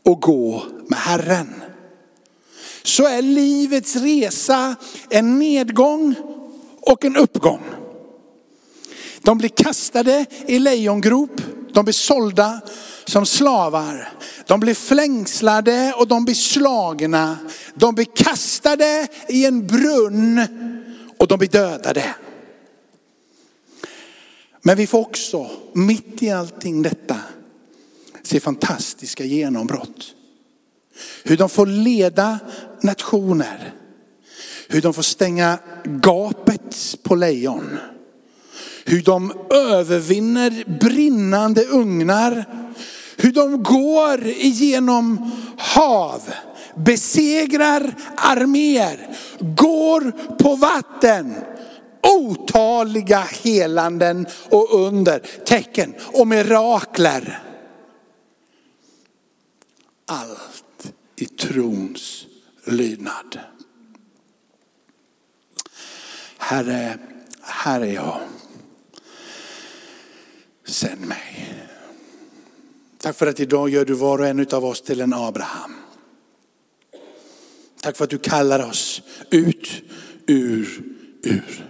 och 0.06 0.22
gå 0.22 0.64
med 0.88 1.00
Herren. 1.00 1.64
Så 2.84 3.08
är 3.08 3.22
livets 3.22 3.96
resa 3.96 4.76
en 5.10 5.40
nedgång 5.40 6.16
och 6.82 7.06
en 7.06 7.18
uppgång. 7.18 7.62
De 9.22 9.38
blir 9.38 9.50
kastade 9.50 10.26
i 10.48 10.60
lejongrop, 10.60 11.42
de 11.74 11.86
blir 11.86 11.94
sålda 11.94 12.62
som 13.06 13.26
slavar. 13.26 14.14
De 14.48 14.60
blir 14.60 14.74
flängslade 14.74 15.94
och 15.98 16.08
de 16.08 16.26
blir 16.26 16.36
slagna. 16.36 17.38
De 17.74 17.96
blir 17.96 18.08
kastade 18.16 19.08
i 19.30 19.46
en 19.46 19.68
brunn 19.68 20.48
och 21.18 21.28
de 21.28 21.40
blir 21.40 21.50
dödade. 21.50 22.16
Men 24.62 24.78
vi 24.78 24.88
får 24.88 25.00
också, 25.00 25.50
mitt 25.74 26.24
i 26.24 26.30
allting 26.30 26.82
detta, 26.82 27.18
se 28.24 28.40
fantastiska 28.40 29.24
genombrott. 29.24 30.16
Hur 31.24 31.38
de 31.38 31.50
får 31.50 31.66
leda 31.66 32.40
nationer. 32.82 33.74
Hur 34.68 34.82
de 34.82 34.94
får 34.94 35.02
stänga 35.02 35.60
gapet 35.86 36.98
på 37.04 37.16
lejon. 37.16 37.78
Hur 38.86 39.02
de 39.02 39.34
övervinner 39.50 40.80
brinnande 40.80 41.66
ugnar. 41.66 42.63
Hur 43.24 43.32
de 43.32 43.64
går 43.64 44.28
igenom 44.28 45.32
hav, 45.58 46.22
besegrar 46.76 47.96
arméer, 48.18 49.16
går 49.40 50.12
på 50.38 50.56
vatten. 50.56 51.36
Otaliga 52.02 53.20
helanden 53.20 54.28
och 54.50 54.86
under, 54.86 55.20
tecken 55.46 55.96
och 56.14 56.28
mirakler. 56.28 57.44
Allt 60.08 60.94
i 61.16 61.26
trons 61.26 62.26
lydnad. 62.66 63.40
Herre, 66.38 66.98
här 67.42 67.82
är 67.82 67.94
jag. 67.94 68.20
Sänd 70.66 71.02
mig. 71.02 71.64
Tack 73.04 73.16
för 73.16 73.28
att 73.28 73.40
idag 73.40 73.70
gör 73.70 73.86
du 73.86 73.94
var 73.94 74.20
och 74.20 74.28
en 74.28 74.48
av 74.52 74.66
oss 74.66 74.82
till 74.82 75.02
en 75.02 75.14
Abraham. 75.14 75.76
Tack 77.82 77.98
för 77.98 78.04
att 78.04 78.10
du 78.10 78.18
kallar 78.18 78.70
oss 78.70 79.02
ut 79.30 79.70
ur, 80.28 80.84
ur. 81.24 81.70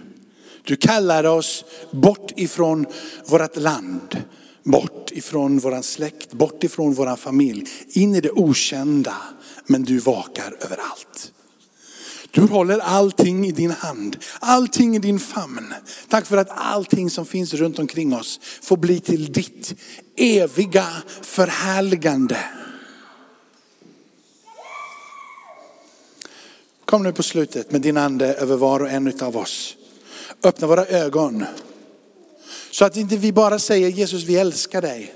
Du 0.62 0.76
kallar 0.76 1.24
oss 1.24 1.64
bort 1.90 2.32
ifrån 2.36 2.86
vårt 3.26 3.56
land, 3.56 4.22
bort 4.62 5.10
ifrån 5.12 5.58
våran 5.58 5.82
släkt, 5.82 6.32
bort 6.32 6.64
ifrån 6.64 6.94
våran 6.94 7.16
familj, 7.16 7.64
in 7.88 8.14
i 8.14 8.20
det 8.20 8.30
okända. 8.30 9.16
Men 9.66 9.82
du 9.82 9.98
vakar 9.98 10.56
över 10.60 10.76
allt. 10.90 11.33
Du 12.34 12.40
håller 12.40 12.78
allting 12.78 13.46
i 13.46 13.52
din 13.52 13.70
hand, 13.70 14.16
allting 14.40 14.96
i 14.96 14.98
din 14.98 15.18
famn. 15.18 15.74
Tack 16.08 16.26
för 16.26 16.36
att 16.36 16.48
allting 16.50 17.10
som 17.10 17.26
finns 17.26 17.54
runt 17.54 17.78
omkring 17.78 18.14
oss 18.14 18.40
får 18.62 18.76
bli 18.76 19.00
till 19.00 19.32
ditt 19.32 19.74
eviga 20.16 20.86
förhärligande. 21.22 22.38
Kom 26.84 27.02
nu 27.02 27.12
på 27.12 27.22
slutet 27.22 27.72
med 27.72 27.80
din 27.80 27.96
ande 27.96 28.34
över 28.34 28.56
var 28.56 28.80
och 28.80 28.90
en 28.90 29.22
av 29.22 29.36
oss. 29.36 29.76
Öppna 30.44 30.66
våra 30.66 30.86
ögon. 30.86 31.44
Så 32.70 32.84
att 32.84 32.96
inte 32.96 33.16
vi 33.16 33.32
bara 33.32 33.58
säger 33.58 33.88
Jesus 33.88 34.22
vi 34.22 34.36
älskar 34.36 34.82
dig. 34.82 35.14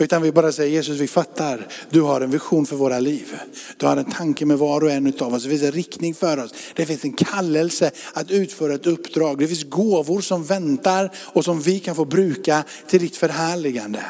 Utan 0.00 0.22
vi 0.22 0.32
bara 0.32 0.52
säger 0.52 0.70
Jesus 0.70 0.98
vi 0.98 1.08
fattar, 1.08 1.66
du 1.90 2.00
har 2.00 2.20
en 2.20 2.30
vision 2.30 2.66
för 2.66 2.76
våra 2.76 3.00
liv. 3.00 3.36
Du 3.76 3.86
har 3.86 3.96
en 3.96 4.12
tanke 4.12 4.46
med 4.46 4.58
var 4.58 4.84
och 4.84 4.90
en 4.90 5.12
av 5.20 5.34
oss. 5.34 5.42
Det 5.42 5.48
finns 5.48 5.62
en 5.62 5.72
riktning 5.72 6.14
för 6.14 6.44
oss. 6.44 6.54
Det 6.74 6.86
finns 6.86 7.04
en 7.04 7.12
kallelse 7.12 7.90
att 8.14 8.30
utföra 8.30 8.74
ett 8.74 8.86
uppdrag. 8.86 9.38
Det 9.38 9.46
finns 9.46 9.64
gåvor 9.64 10.20
som 10.20 10.44
väntar 10.44 11.10
och 11.16 11.44
som 11.44 11.60
vi 11.60 11.80
kan 11.80 11.96
få 11.96 12.04
bruka 12.04 12.64
till 12.86 13.00
ditt 13.00 13.16
förhärligande. 13.16 14.04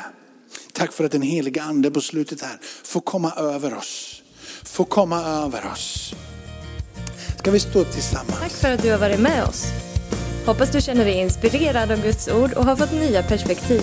Tack 0.72 0.92
för 0.92 1.04
att 1.04 1.12
den 1.12 1.22
heliga 1.22 1.62
ande 1.62 1.90
på 1.90 2.00
slutet 2.00 2.42
här 2.42 2.58
får 2.84 3.00
komma 3.00 3.32
över 3.36 3.76
oss. 3.76 4.22
Får 4.64 4.84
komma 4.84 5.24
över 5.24 5.66
oss. 5.72 6.14
Ska 7.38 7.50
vi 7.50 7.60
stå 7.60 7.78
upp 7.78 7.92
tillsammans? 7.92 8.40
Tack 8.40 8.52
för 8.52 8.72
att 8.72 8.82
du 8.82 8.90
har 8.90 8.98
varit 8.98 9.20
med 9.20 9.44
oss. 9.44 9.64
Hoppas 10.46 10.70
du 10.70 10.80
känner 10.80 11.04
dig 11.04 11.20
inspirerad 11.20 11.90
av 11.90 12.02
Guds 12.02 12.28
ord 12.28 12.52
och 12.52 12.64
har 12.64 12.76
fått 12.76 12.92
nya 12.92 13.22
perspektiv. 13.22 13.82